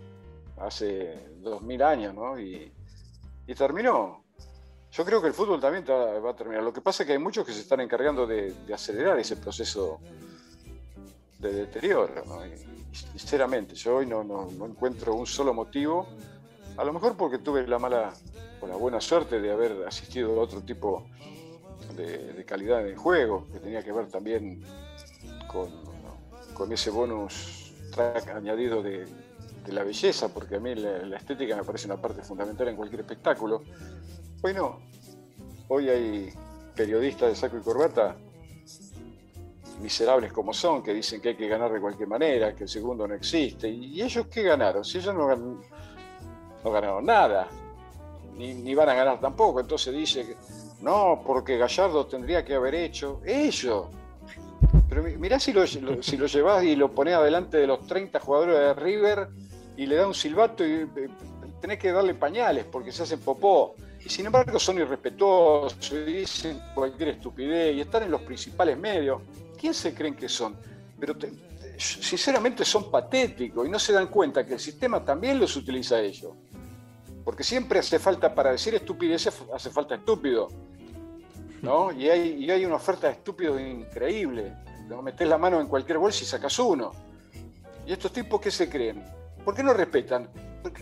hace 0.60 1.38
dos 1.39 1.62
mil 1.62 1.82
años, 1.82 2.13
¿no? 2.13 2.38
Y, 2.38 2.69
y 3.47 3.56
terminó. 3.56 4.26
Yo 4.91 5.06
creo 5.06 5.21
que 5.21 5.28
el 5.28 5.34
fútbol 5.34 5.62
también 5.62 5.86
va 5.88 6.32
a 6.32 6.36
terminar. 6.36 6.63
Lo 6.63 6.73
que 6.73 6.82
pasa 6.82 7.04
es 7.04 7.08
que 7.08 7.13
hay 7.13 7.19
muchos 7.19 7.45
que 7.45 7.54
se 7.54 7.62
están 7.62 7.80
encargando 7.80 8.28
de, 8.28 8.54
acelerar 8.73 9.17
ese 9.19 9.38
proceso 9.38 10.02
de 11.39 11.54
deterioro. 11.54 12.23
sinceramente, 12.91 13.76
yo 13.76 13.97
hoy 13.97 14.06
no, 14.06 14.50
encuentro 14.65 15.15
un 15.15 15.28
solo 15.28 15.54
motivo, 15.54 16.08
a 16.78 16.84
lo 16.84 16.93
mejor 16.93 17.15
porque 17.15 17.39
tuve 17.39 17.65
la 17.67 17.80
mala 17.80 18.13
o 18.62 18.67
la 18.67 18.76
buena 18.76 19.00
suerte 19.02 19.39
de 19.39 19.52
haber 19.52 19.86
asistido 19.88 20.39
a 20.39 20.43
otro 20.43 20.62
tipo 20.62 21.06
de, 21.95 22.43
calidad 22.45 22.86
el 22.88 22.95
juego, 22.95 23.47
que 23.52 23.60
tenía 23.60 23.84
que 23.84 23.91
ver 23.91 24.08
también 24.08 24.63
con, 25.47 25.69
con 26.54 26.71
ese 26.71 26.89
bonus 26.89 27.73
track 27.91 28.30
añadido 28.30 28.82
de, 28.82 29.08
la 29.67 29.84
belleza, 29.84 30.30
porque 30.30 30.56
a 30.56 30.60
mí 30.62 30.76
la 30.76 31.17
estética 31.17 31.54
me 31.58 31.63
parece 31.65 31.88
una 31.88 31.97
parte 31.97 32.21
fundamental 32.21 32.69
en 32.69 32.78
cualquier 32.78 33.02
espectáculo. 33.02 33.63
Hoy 34.41 34.54
no. 34.54 34.80
Hoy 35.67 35.89
hay 35.89 36.34
periodistas 36.73 37.30
de 37.30 37.36
saco 37.36 37.58
y 37.58 37.62
corbata, 37.62 38.15
miserables 39.79 40.31
como 40.31 40.53
son, 40.53 40.81
que 40.81 40.93
dicen 40.93 41.21
que 41.21 41.29
hay 41.29 41.35
que 41.35 41.47
ganar 41.47 41.71
de 41.71 41.79
cualquier 41.79 42.07
manera, 42.07 42.55
que 42.55 42.63
el 42.63 42.69
segundo 42.69 43.07
no 43.07 43.13
existe. 43.13 43.69
¿Y 43.69 44.01
ellos 44.01 44.27
qué 44.27 44.43
ganaron? 44.43 44.83
Si 44.83 44.97
ellos 44.97 45.13
no, 45.13 46.71
ganaron 46.71 47.05
nada, 47.05 47.47
ni, 48.35 48.75
van 48.75 48.89
a 48.89 48.93
ganar 48.93 49.19
tampoco. 49.19 49.59
Entonces 49.59 49.93
dice 49.93 50.37
no, 50.81 51.21
porque 51.25 51.57
Gallardo 51.57 52.05
tendría 52.05 52.43
que 52.45 52.55
haber 52.55 52.75
hecho. 52.75 53.21
Ellos. 53.25 53.87
Pero 54.89 55.03
mirá 55.03 55.39
si 55.39 55.53
lo, 55.53 55.65
si 55.67 56.17
lo 56.17 56.25
llevas 56.27 56.63
y 56.63 56.75
lo 56.75 56.91
pones 56.91 57.15
adelante 57.15 57.57
de 57.57 57.67
los 57.67 57.85
30 57.85 58.19
jugadores 58.19 58.55
de 58.55 58.73
River 58.73 59.27
y 59.75 59.85
le 59.85 59.95
da 59.95 60.07
un 60.07 60.13
silbato 60.13 60.65
y 60.65 60.71
eh, 60.71 61.09
tenés 61.61 61.77
que 61.77 61.91
darle 61.91 62.13
pañales 62.13 62.65
porque 62.65 62.91
se 62.91 63.03
hacen 63.03 63.19
popó 63.19 63.75
y 64.03 64.09
sin 64.09 64.25
embargo 64.25 64.57
son 64.59 64.77
irrespetuosos, 64.77 65.93
dicen 66.05 66.61
cualquier 66.73 67.09
estupidez 67.09 67.75
y 67.75 67.81
están 67.81 68.03
en 68.03 68.11
los 68.11 68.21
principales 68.21 68.77
medios. 68.77 69.21
¿Quién 69.58 69.74
se 69.74 69.93
creen 69.93 70.15
que 70.15 70.30
son? 70.30 70.56
Pero 71.00 71.15
sinceramente 71.78 72.65
son 72.65 72.89
patéticos 72.89 73.67
y 73.67 73.70
no 73.70 73.80
se 73.80 73.93
dan 73.93 74.08
cuenta 74.08 74.46
que 74.46 74.54
el 74.54 74.60
sistema 74.60 75.04
también 75.04 75.39
los 75.39 75.56
utiliza 75.56 75.96
a 75.96 76.02
ellos. 76.02 76.34
Porque 77.24 77.43
siempre 77.43 77.80
hace 77.80 78.00
falta, 78.00 78.34
para 78.34 78.52
decir 78.52 78.74
estupideces, 78.76 79.43
hace 79.54 79.70
falta 79.70 79.96
estúpido. 79.96 80.48
¿no? 81.62 81.91
Y, 81.91 82.10
hay, 82.10 82.50
hay 82.50 82.65
una 82.65 82.76
oferta 82.76 83.08
de 83.08 83.13
estúpidos 83.13 83.60
increíble. 83.60 84.54
¿no? 84.88 85.02
Metes 85.02 85.28
la 85.28 85.38
mano 85.38 85.60
en 85.60 85.67
cualquier 85.67 85.98
bolsa 85.98 86.24
y 86.24 86.28
sacas 86.28 86.58
uno. 86.60 86.91
¿Y 87.86 87.91
estos 87.91 88.12
tipos 88.12 88.39
qué 88.39 88.52
se 88.52 88.70
creen? 88.70 89.04
¿Por 89.43 89.56
qué 89.56 89.63
no 89.63 89.74
respetan? 89.74 90.30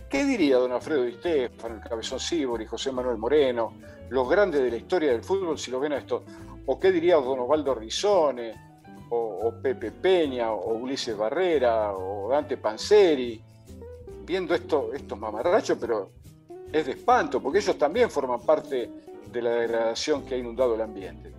¿Qué 0.10 0.24
diría 0.24 0.58
don 0.58 0.72
Alfredo 0.72 1.04
Di 1.04 1.14
Stefano, 1.14 1.76
el 1.76 1.82
Cabezón 1.82 2.20
Sibori, 2.20 2.66
José 2.66 2.92
Manuel 2.92 3.18
Moreno, 3.18 3.74
los 4.10 4.28
grandes 4.28 4.62
de 4.62 4.72
la 4.72 4.78
historia 4.78 5.12
del 5.12 5.24
fútbol 5.24 5.58
si 5.60 5.70
lo 5.70 5.80
ven 5.80 5.94
a 5.94 5.98
esto? 5.98 6.24
¿O 6.66 6.80
qué 6.80 6.92
diría 6.92 7.16
don 7.16 7.40
Osvaldo 7.40 7.76
Rizone, 7.76 8.65
o, 9.10 9.54
Pepe 9.62 9.92
Peña, 9.92 10.52
o 10.52 10.74
Ulises 10.74 11.16
Barrera, 11.16 11.94
o 11.94 12.30
Dante 12.30 12.58
Panzeri? 12.58 13.42
Viendo 14.26 14.56
esto, 14.56 14.92
estos 14.94 15.20
mamarrachos, 15.20 15.78
pero 15.80 16.12
es 16.72 16.86
de 16.86 16.94
espanto, 16.94 17.42
porque 17.42 17.60
ellos 17.60 17.78
también 17.78 18.10
forman 18.10 18.42
parte 18.42 18.90
de 19.32 19.42
la 19.42 19.52
degradación 19.52 20.26
que 20.26 20.36
ha 20.36 20.38
inundado 20.38 20.76
el 20.76 20.82
ambiente. 20.82 21.32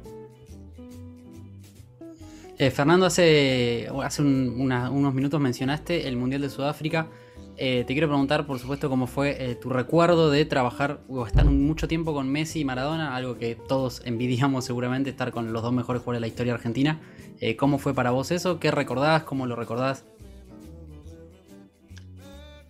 Eh, 2.59 2.70
Fernando, 2.70 3.07
hace, 3.07 3.88
hace 4.02 4.22
unos 4.22 5.14
minutos 5.14 5.40
mencionaste 5.40 6.09
el 6.09 6.16
Mundial 6.16 6.42
de 6.42 6.50
Sudáfrica. 6.50 7.09
Eh, 7.58 7.84
te 7.86 7.94
quiero 7.94 8.08
preguntar, 8.08 8.46
por 8.46 8.58
supuesto, 8.58 8.90
cómo 8.90 9.06
fue 9.06 9.36
eh, 9.38 9.54
tu 9.54 9.70
recuerdo 9.70 10.30
de 10.30 10.44
trabajar 10.44 11.00
o 11.08 11.26
estar 11.26 11.46
mucho 11.46 11.88
tiempo 11.88 12.12
con 12.12 12.28
Messi 12.28 12.60
y 12.60 12.64
Maradona, 12.66 13.16
algo 13.16 13.38
que 13.38 13.54
todos 13.54 14.02
envidiamos 14.04 14.64
seguramente, 14.64 15.08
estar 15.08 15.32
con 15.32 15.52
los 15.52 15.62
dos 15.62 15.72
mejores 15.72 16.02
jugadores 16.02 16.18
de 16.18 16.20
la 16.20 16.26
historia 16.26 16.54
argentina. 16.54 17.00
Eh, 17.40 17.56
¿Cómo 17.56 17.78
fue 17.78 17.94
para 17.94 18.10
vos 18.10 18.30
eso? 18.30 18.60
¿Qué 18.60 18.70
recordás? 18.70 19.22
¿Cómo 19.22 19.46
lo 19.46 19.56
recordás? 19.56 20.04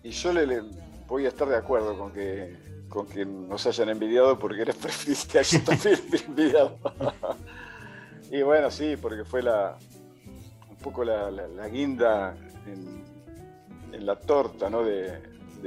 Y 0.03 0.11
yo 0.11 0.31
le, 0.31 0.61
voy 1.05 1.25
a 1.25 1.29
estar 1.29 1.49
de 1.49 1.57
acuerdo 1.57 1.97
con 1.97 2.13
que, 2.13 2.55
con 2.87 3.07
que 3.07 3.25
nos 3.25 3.67
hayan 3.67 3.89
envidiado 3.89 4.39
porque 4.39 4.61
eres 4.61 4.75
perfecta, 4.77 5.41
yo 5.41 5.61
también 5.63 5.99
envidiado. 6.27 6.77
y 8.31 8.41
bueno, 8.41 8.71
sí, 8.71 8.95
porque 8.95 9.25
fue 9.25 9.43
la 9.43 9.77
un 10.69 10.77
poco 10.77 11.03
la, 11.03 11.29
la 11.29 11.67
guinda 11.67 12.37
en, 12.65 13.16
en 13.97 14.05
la 14.05 14.15
torta 14.15 14.69
¿no? 14.69 14.83
de, 14.83 15.19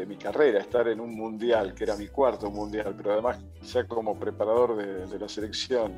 mi 0.07 0.17
carrera, 0.17 0.61
estar 0.61 0.89
en 0.89 0.99
un 0.99 1.15
mundial, 1.15 1.75
que 1.75 1.85
era 1.85 1.95
mi 1.95 2.09
cuarto 2.09 2.51
mundial, 2.51 2.95
pero 2.97 3.13
además 3.13 3.39
ya 3.63 3.87
como 3.87 4.19
preparador 4.19 4.77
de, 4.77 5.19
la 5.19 5.29
selección 5.29 5.93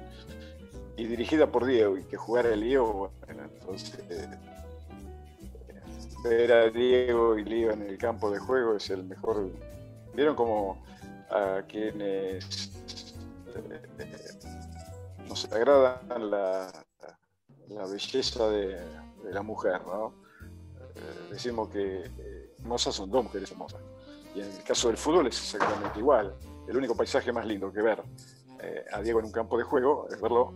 y 0.96 1.04
dirigida 1.04 1.46
por 1.46 1.64
Diego 1.64 1.96
y 1.96 2.02
que 2.04 2.16
jugara 2.16 2.52
el 2.52 2.62
Diego, 2.62 3.12
bueno, 3.24 3.44
entonces 3.44 3.96
eh, 4.10 4.28
ver 6.24 6.52
a 6.52 6.70
Diego 6.70 7.38
y 7.38 7.44
Lío 7.44 7.70
en 7.70 7.82
el 7.82 7.96
campo 7.96 8.28
de 8.28 8.40
juego 8.40 8.74
es 8.74 8.90
el 8.90 9.04
mejor. 9.04 9.50
Vieron 10.14 10.34
como 10.34 10.82
a 11.30 11.62
quienes 11.68 12.74
eh, 13.54 14.38
nos 15.28 15.44
agradan 15.52 16.28
la, 16.28 16.72
belleza 17.88 18.48
de 18.50 18.80
la 19.30 19.42
mujer, 19.42 19.80
¿no? 19.86 20.21
Eh, 21.02 21.28
decimos 21.30 21.68
que 21.68 22.04
eh, 22.04 22.54
hermosas 22.58 22.94
son 22.94 23.10
dos 23.10 23.24
mujeres 23.24 23.50
hermosas. 23.50 23.80
Y 24.34 24.40
en 24.40 24.50
el 24.50 24.62
caso 24.62 24.88
del 24.88 24.96
fútbol 24.96 25.26
es 25.26 25.38
exactamente 25.38 25.98
igual. 25.98 26.34
El 26.66 26.76
único 26.76 26.96
paisaje 26.96 27.32
más 27.32 27.44
lindo 27.44 27.72
que 27.72 27.82
ver 27.82 28.02
eh, 28.60 28.84
a 28.92 29.00
Diego 29.02 29.18
en 29.18 29.26
un 29.26 29.32
campo 29.32 29.58
de 29.58 29.64
juego 29.64 30.06
es 30.10 30.20
verlo 30.20 30.54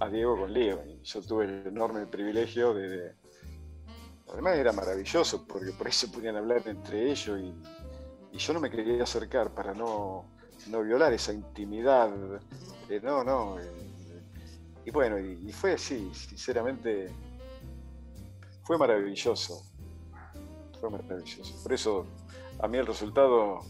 a 0.00 0.08
Diego 0.08 0.36
con 0.36 0.52
Leo. 0.52 0.82
Y 0.84 1.02
yo 1.02 1.22
tuve 1.22 1.44
el 1.44 1.66
enorme 1.68 2.06
privilegio 2.06 2.74
de, 2.74 3.14
Además 4.32 4.56
era 4.56 4.72
maravilloso 4.72 5.46
porque 5.46 5.72
por 5.72 5.86
ahí 5.86 5.92
se 5.92 6.08
podían 6.08 6.36
hablar 6.36 6.62
entre 6.66 7.10
ellos 7.10 7.40
y, 7.40 7.54
yo 8.36 8.52
no 8.52 8.60
me 8.60 8.68
quería 8.68 9.02
acercar 9.02 9.54
para 9.54 9.72
no, 9.72 10.26
no 10.68 10.82
violar 10.82 11.10
esa 11.14 11.32
intimidad. 11.32 12.10
no, 13.02 13.24
no. 13.24 13.56
y 14.84 14.90
bueno, 14.90 15.18
y, 15.18 15.50
fue 15.52 15.72
así, 15.72 16.10
sinceramente 16.12 17.10
fue 18.62 18.76
maravilloso. 18.76 19.62
Fue 20.80 20.90
maravilloso. 20.90 21.62
Por 21.62 21.72
eso 21.72 22.06
a 22.58 22.68
mí 22.68 22.78
el 22.78 22.86
resultado 22.86 23.60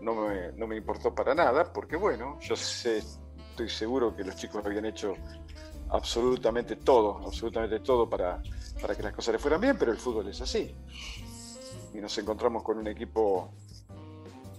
no 0.00 0.14
me, 0.14 0.52
no 0.52 0.66
me 0.66 0.76
importó 0.76 1.14
para 1.14 1.34
nada, 1.34 1.72
porque 1.72 1.96
bueno, 1.96 2.38
yo 2.40 2.56
sé, 2.56 3.02
estoy 3.50 3.68
seguro 3.68 4.14
que 4.14 4.24
los 4.24 4.36
chicos 4.36 4.64
habían 4.64 4.84
hecho 4.84 5.14
absolutamente 5.90 6.76
todo, 6.76 7.18
absolutamente 7.24 7.80
todo 7.80 8.08
para 8.08 8.42
para 8.82 8.96
que 8.96 9.02
las 9.02 9.14
cosas 9.14 9.34
le 9.34 9.38
fueran 9.38 9.60
bien, 9.60 9.76
pero 9.78 9.92
el 9.92 9.98
fútbol 9.98 10.28
es 10.28 10.40
así. 10.40 10.74
Y 11.94 11.98
nos 11.98 12.18
encontramos 12.18 12.64
con 12.64 12.78
un 12.78 12.88
equipo 12.88 13.52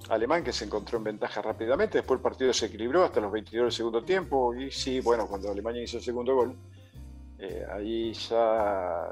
alemán 0.09 0.43
que 0.43 0.53
se 0.53 0.65
encontró 0.65 0.97
en 0.97 1.03
ventaja 1.03 1.41
rápidamente, 1.41 1.97
después 1.97 2.17
el 2.17 2.23
partido 2.23 2.53
se 2.53 2.67
equilibró 2.67 3.03
hasta 3.03 3.19
los 3.19 3.31
22 3.31 3.65
del 3.65 3.71
segundo 3.71 4.03
tiempo, 4.03 4.55
y 4.55 4.71
sí, 4.71 5.01
bueno, 5.01 5.27
cuando 5.27 5.51
Alemania 5.51 5.83
hizo 5.83 5.97
el 5.97 6.03
segundo 6.03 6.35
gol, 6.35 6.55
eh, 7.37 7.65
ahí 7.71 8.13
ya 8.13 9.09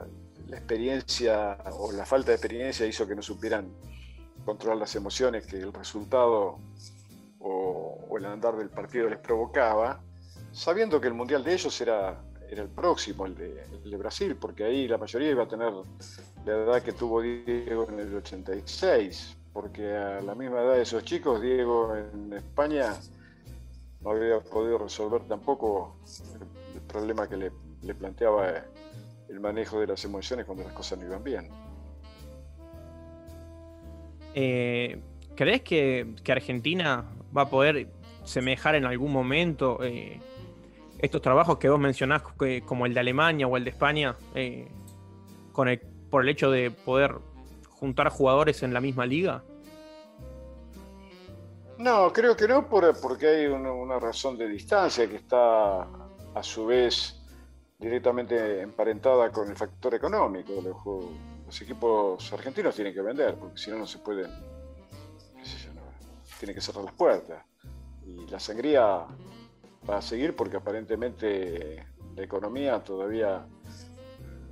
la 0.52 0.58
experiencia 0.58 1.58
o 1.80 1.94
la 1.94 2.06
falta 2.06 2.32
de 2.32 2.36
experiencia 2.36 2.86
hizo 2.86 3.08
que 3.08 3.16
no 3.16 3.22
supieran 3.22 3.74
controlar 4.44 4.78
las 4.78 4.94
emociones 4.96 5.48
que 5.48 5.56
el 5.56 5.72
resultado 5.72 6.60
o, 7.40 8.18
el 8.18 8.26
andar 8.26 8.58
del 8.58 8.70
partido 8.70 9.10
les 9.10 9.18
provocaba, 9.18 10.02
sabiendo 10.52 11.00
que 11.00 11.08
el 11.08 11.14
mundial 11.14 11.44
de 11.44 11.54
ellos 11.54 11.80
era, 11.80 12.22
era 12.50 12.62
el 12.62 12.68
próximo, 12.70 13.26
el 13.26 13.36
de, 13.36 13.98
Brasil, 13.98 14.36
porque 14.36 14.66
ahí 14.66 14.88
la 14.88 14.98
mayoría 14.98 15.32
iba 15.32 15.44
a 15.44 15.48
tener 15.48 15.72
la 16.46 16.52
edad 16.52 16.84
que 16.84 16.92
tuvo 16.92 17.22
Diego 17.22 17.88
en 17.90 18.00
el 18.00 18.16
86, 18.16 19.38
porque 19.54 19.96
a 19.96 20.22
la 20.22 20.36
misma 20.36 20.62
edad 20.62 20.76
de 20.76 20.82
esos 20.82 21.04
chicos, 21.04 21.42
Diego 21.42 21.96
en 21.96 22.34
España 22.34 23.00
no 24.02 24.12
había 24.12 24.40
podido 24.42 24.78
resolver 24.78 25.24
tampoco 25.24 25.96
el, 26.76 26.82
problema 26.82 27.28
que 27.28 27.38
le, 27.38 27.52
le 27.84 27.96
planteaba 27.96 28.66
el 29.32 29.39
manejo 29.39 29.80
de 29.80 29.88
las 29.88 30.04
emociones 30.04 30.46
cuando 30.46 30.63
las 30.63 30.74
cosas 30.74 31.00
no 31.00 31.06
iban 31.06 31.24
bien. 31.24 31.50
Eh, 34.34 35.02
¿Crees 35.36 35.62
que, 35.62 36.13
Argentina 36.30 37.06
va 37.36 37.44
a 37.44 37.50
poder 37.50 37.88
semejar 38.24 38.76
en 38.76 38.86
algún 38.86 39.12
momento 39.12 39.80
eh, 39.84 40.20
estos 41.00 41.22
trabajos 41.22 41.58
que 41.58 41.70
vos 41.70 41.80
mencionás, 41.80 42.24
como 42.65 42.86
el 42.86 42.94
de 42.94 43.00
Alemania 43.00 43.48
o 43.48 43.58
el 43.58 43.63
de 43.63 43.70
España, 43.70 44.17
eh, 44.36 44.67
con 45.54 45.67
el, 45.70 45.80
por 45.80 46.24
el 46.24 46.30
hecho 46.30 46.52
de 46.52 46.70
poder 46.70 47.15
juntar 47.70 48.10
jugadores 48.10 48.63
en 48.63 48.74
la 48.74 48.82
misma 48.82 49.06
liga? 49.06 49.44
No, 51.78 52.13
creo 52.13 52.36
que 52.36 52.48
no, 52.48 52.67
porque 52.70 53.28
hay 53.28 53.46
una 53.48 53.98
razón 53.98 54.38
de 54.38 54.48
distancia 54.48 55.10
que 55.10 55.15
está 55.15 55.82
a 55.82 56.44
su 56.44 56.65
vez 56.67 57.21
directamente 57.82 58.62
emparentada 58.62 59.32
con 59.32 59.50
el 59.50 59.56
factor 59.56 59.96
económico. 59.96 60.54
Los, 60.62 61.62
equipos 61.62 62.32
argentinos 62.32 62.74
tienen 62.76 62.94
que 62.94 63.02
vender, 63.02 63.36
porque 63.36 63.58
si 63.58 63.72
no, 63.72 63.80
no 63.80 63.86
se 63.86 63.98
pueden. 63.98 64.32
Qué 65.36 65.44
tienen 66.39 66.56
que 66.56 66.62
cerrar 66.62 66.86
las 66.86 66.94
puertas. 66.94 67.44
Y 68.06 68.28
la 68.28 68.39
sangría 68.39 69.06
va 69.89 69.98
a 69.98 70.02
seguir 70.02 70.36
porque 70.36 70.58
aparentemente 70.58 71.86
la 72.15 72.24
economía 72.24 72.82
todavía, 72.82 73.46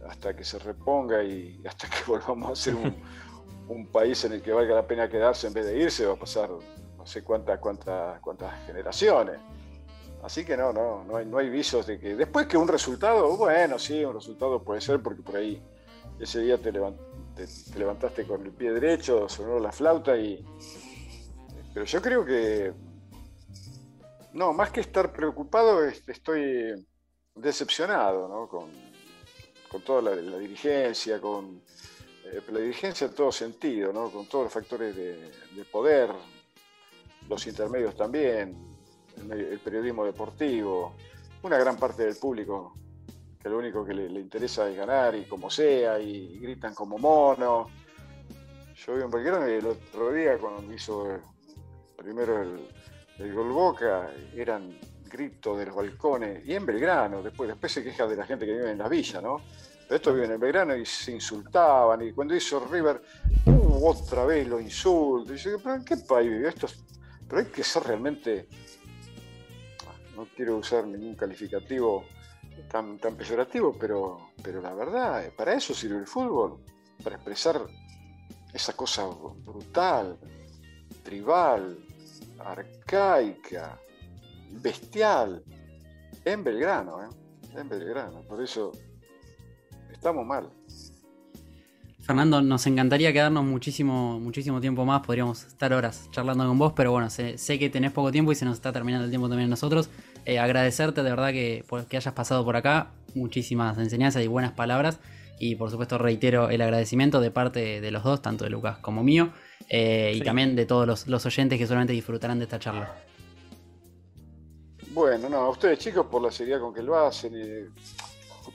hasta 0.08 0.36
que 0.36 0.44
se 0.44 0.60
reponga 0.60 1.24
y 1.24 1.62
hasta 1.66 1.88
que 1.88 1.98
volvamos 2.08 2.52
a 2.52 2.56
ser 2.62 2.76
un, 2.76 2.96
un 3.70 3.88
país 3.88 4.24
en 4.26 4.34
el 4.34 4.42
que 4.42 4.52
valga 4.52 4.76
la 4.76 4.88
pena 4.88 5.08
quedarse 5.08 5.48
en 5.48 5.54
vez 5.54 5.66
de 5.66 5.80
irse, 5.80 6.06
va 6.06 6.14
a 6.14 6.20
pasar 6.20 6.50
no 6.98 7.06
sé 7.06 7.24
cuántas, 7.24 7.60
cuántas, 7.60 8.20
cuántas 8.20 8.66
generaciones. 8.66 9.40
Así 10.24 10.44
que 10.44 10.58
no, 10.58 10.74
no, 10.74 11.04
no 11.06 11.18
hay, 11.18 11.26
no 11.26 11.38
hay 11.38 11.50
visos 11.50 11.88
de 11.88 12.00
que. 12.00 12.16
Después 12.16 12.48
que 12.48 12.58
un 12.58 12.68
resultado, 12.68 13.38
bueno, 13.38 13.80
sí, 13.80 14.04
un 14.04 14.14
resultado 14.14 14.62
puede 14.62 14.82
ser 14.82 15.02
porque 15.02 15.22
por 15.22 15.38
ahí 15.38 15.62
ese 16.20 16.42
día 16.42 16.58
te, 16.58 16.72
levantaste 16.72 18.26
con 18.26 18.46
el 18.46 18.52
pie 18.52 18.74
derecho, 18.74 19.30
sonó 19.30 19.60
la 19.60 19.72
flauta 19.72 20.18
y. 20.18 20.46
Pero 21.74 21.86
yo 21.86 22.02
creo 22.02 22.26
que. 22.26 22.74
No, 24.34 24.54
más 24.54 24.72
que 24.72 24.82
estar 24.82 25.12
preocupado, 25.12 25.84
estoy 25.86 26.86
decepcionado 27.34 28.28
¿no? 28.28 28.48
con, 28.48 29.82
toda 29.82 30.02
la, 30.02 30.38
dirigencia, 30.38 31.20
con 31.20 31.64
eh, 32.26 32.42
la 32.52 32.60
dirigencia 32.60 33.08
en 33.08 33.16
todo 33.16 33.32
sentido, 33.32 33.92
¿no? 33.92 34.12
con 34.12 34.28
todos 34.28 34.44
los 34.46 34.54
factores 34.54 34.96
de 34.96 35.66
poder, 35.72 36.12
los 37.28 37.48
intermedios 37.48 37.96
también, 37.96 38.69
el 39.32 39.60
periodismo 39.60 40.06
deportivo, 40.06 40.96
una 41.44 41.58
gran 41.58 41.78
parte 41.78 42.04
del 42.04 42.16
público 42.16 42.74
que 43.42 43.48
lo 43.48 43.58
único 43.58 43.86
que 43.86 43.94
le, 43.94 44.20
interesa 44.20 44.70
es 44.70 44.76
ganar 44.76 45.16
y 45.16 45.24
como 45.24 45.50
sea, 45.50 46.00
y, 46.00 46.38
gritan 46.40 46.74
como 46.74 46.98
mono. 46.98 47.68
Yo 48.76 48.96
vi 48.96 49.02
un 49.02 49.12
Belgrano 49.12 49.46
el 49.46 49.66
otro 49.66 50.12
día 50.12 50.38
cuando 50.38 50.74
hizo 50.74 51.20
primero 51.96 52.42
el, 52.42 52.68
el 53.20 53.34
gol 53.34 53.52
Boca, 53.52 54.10
eran 54.36 54.78
gritos 55.10 55.58
de 55.58 55.66
los 55.66 55.76
balcones, 55.76 56.46
y 56.46 56.54
en 56.54 56.66
Belgrano, 56.66 57.24
después, 57.24 57.50
después 57.50 57.72
se 57.72 57.84
queja 57.84 58.08
de 58.08 58.16
la 58.16 58.26
gente 58.26 58.46
que 58.46 58.54
vive 58.54 58.72
en 58.72 58.78
la 58.78 58.88
villa, 58.88 59.22
¿no? 59.22 59.42
Pero 59.88 59.96
estos 59.96 60.14
viven 60.14 60.32
en 60.32 60.40
Belgrano 60.40 60.76
y 60.76 60.86
se 60.86 61.14
insultaban, 61.14 62.02
y 62.02 62.12
cuando 62.14 62.36
hizo 62.36 62.60
River, 62.60 63.02
uh, 63.46 63.88
otra 63.88 64.26
vez 64.26 64.48
los 64.48 64.62
insultos. 64.62 65.36
Y 65.36 65.50
yo, 65.50 65.60
¿pero 65.60 65.76
en 65.76 65.84
qué 65.84 65.98
país 65.98 66.30
vive 66.30 66.50
esto? 66.50 66.68
Pero 67.28 67.42
hay 67.42 67.48
que 67.48 67.64
ser 67.64 67.84
realmente 67.84 68.48
no 70.20 70.28
quiero 70.36 70.58
usar 70.58 70.86
ningún 70.86 71.16
calificativo 71.16 72.04
tan, 72.70 72.98
tan 72.98 73.16
peyorativo, 73.16 73.74
pero, 73.80 74.32
pero 74.44 74.62
la 74.62 74.74
verdad, 74.74 75.26
eh, 75.26 75.32
para 75.32 75.54
eso 75.54 75.74
sirve 75.74 75.98
el 75.98 76.08
fútbol, 76.08 76.60
para 77.02 77.16
expresar 77.16 77.62
esa 78.54 78.74
cosa 78.74 79.08
brutal, 79.46 80.18
tribal, 81.04 81.80
arcaica, 82.40 83.80
bestial, 84.62 85.42
en 86.26 86.44
Belgrano, 86.44 87.02
¿eh? 87.02 87.10
en 87.56 87.70
Belgrano. 87.70 88.22
Por 88.24 88.44
eso 88.44 88.74
estamos 89.90 90.26
mal. 90.26 90.50
Fernando, 92.10 92.42
nos 92.42 92.66
encantaría 92.66 93.14
quedarnos 93.14 93.46
muchísimo, 93.46 94.20
muchísimo 94.20 94.60
tiempo 94.60 94.84
más, 94.84 95.06
podríamos 95.06 95.44
estar 95.46 95.72
horas 95.74 96.10
charlando 96.10 96.48
con 96.48 96.58
vos, 96.58 96.74
pero 96.76 96.92
bueno, 96.92 97.08
sé, 97.12 97.38
sé 97.38 97.60
que 97.60 97.70
tenés 97.70 97.92
poco 97.92 98.12
tiempo 98.12 98.32
y 98.32 98.36
se 98.36 98.46
nos 98.46 98.56
está 98.56 98.74
terminando 98.74 99.06
el 99.06 99.12
tiempo 99.12 99.30
también 99.30 99.48
nosotros. 99.48 99.92
Eh, 100.30 100.38
agradecerte 100.38 101.02
de 101.02 101.10
verdad 101.10 101.32
que, 101.32 101.66
que 101.90 101.98
hayas 101.98 102.14
pasado 102.14 102.46
por 102.46 102.56
acá. 102.56 102.92
Muchísimas 103.16 103.80
enseñanzas 103.80 104.24
y 104.24 104.28
buenas 104.28 104.52
palabras. 104.52 105.00
Y 105.40 105.56
por 105.56 105.72
supuesto 105.72 105.98
reitero 105.98 106.52
el 106.52 106.62
agradecimiento 106.62 107.20
de 107.20 107.32
parte 107.32 107.82
de 107.82 107.90
los 107.90 108.04
dos, 108.04 108.22
tanto 108.22 108.44
de 108.44 108.52
Lucas 108.52 108.78
como 108.78 109.04
mío, 109.04 109.34
eh, 109.70 110.12
y 110.14 110.22
también 110.22 110.56
de 110.56 110.68
todos 110.68 111.08
los, 111.08 111.26
oyentes 111.26 111.58
que 111.58 111.66
solamente 111.66 111.94
disfrutarán 111.94 112.38
de 112.38 112.44
esta 112.44 112.60
charla. 112.60 112.94
Bueno, 114.92 115.30
no, 115.30 115.38
a 115.38 115.50
ustedes 115.50 115.80
chicos 115.80 116.06
por 116.06 116.22
la 116.22 116.30
seriedad 116.30 116.60
con 116.60 116.76
que 116.76 116.84
lo 116.84 116.96
hacen. 116.96 117.34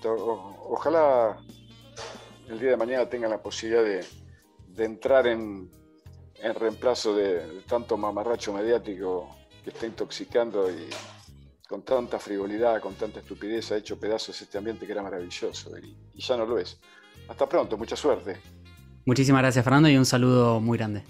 ojalá 0.04 1.36
el 2.48 2.60
día 2.60 2.70
de 2.70 2.76
mañana 2.76 3.08
tengan 3.08 3.30
la 3.30 3.42
posibilidad 3.42 3.82
de, 3.82 4.04
entrar 4.84 5.26
en, 5.26 5.68
en 6.36 6.54
reemplazo 6.54 7.16
de, 7.16 7.62
tanto 7.66 7.96
mamarracho 7.96 8.52
mediático 8.52 9.28
que 9.64 9.70
está 9.70 9.86
intoxicando 9.86 10.70
y 10.70 10.88
con 11.68 11.82
tanta 11.82 12.18
frivolidad, 12.18 12.80
con 12.80 12.94
tanta 12.94 13.20
estupidez, 13.20 13.72
ha 13.72 13.76
hecho 13.76 13.98
pedazos 13.98 14.40
este 14.40 14.58
ambiente 14.58 14.86
que 14.86 14.92
era 14.92 15.02
maravilloso 15.02 15.76
y, 15.78 15.96
y 16.14 16.20
ya 16.20 16.36
no 16.36 16.46
lo 16.46 16.58
es. 16.58 16.78
Hasta 17.28 17.48
pronto, 17.48 17.76
mucha 17.78 17.96
suerte. 17.96 18.38
Muchísimas 19.06 19.42
gracias 19.42 19.64
Fernando 19.64 19.88
y 19.88 19.96
un 19.96 20.06
saludo 20.06 20.60
muy 20.60 20.78
grande. 20.78 21.04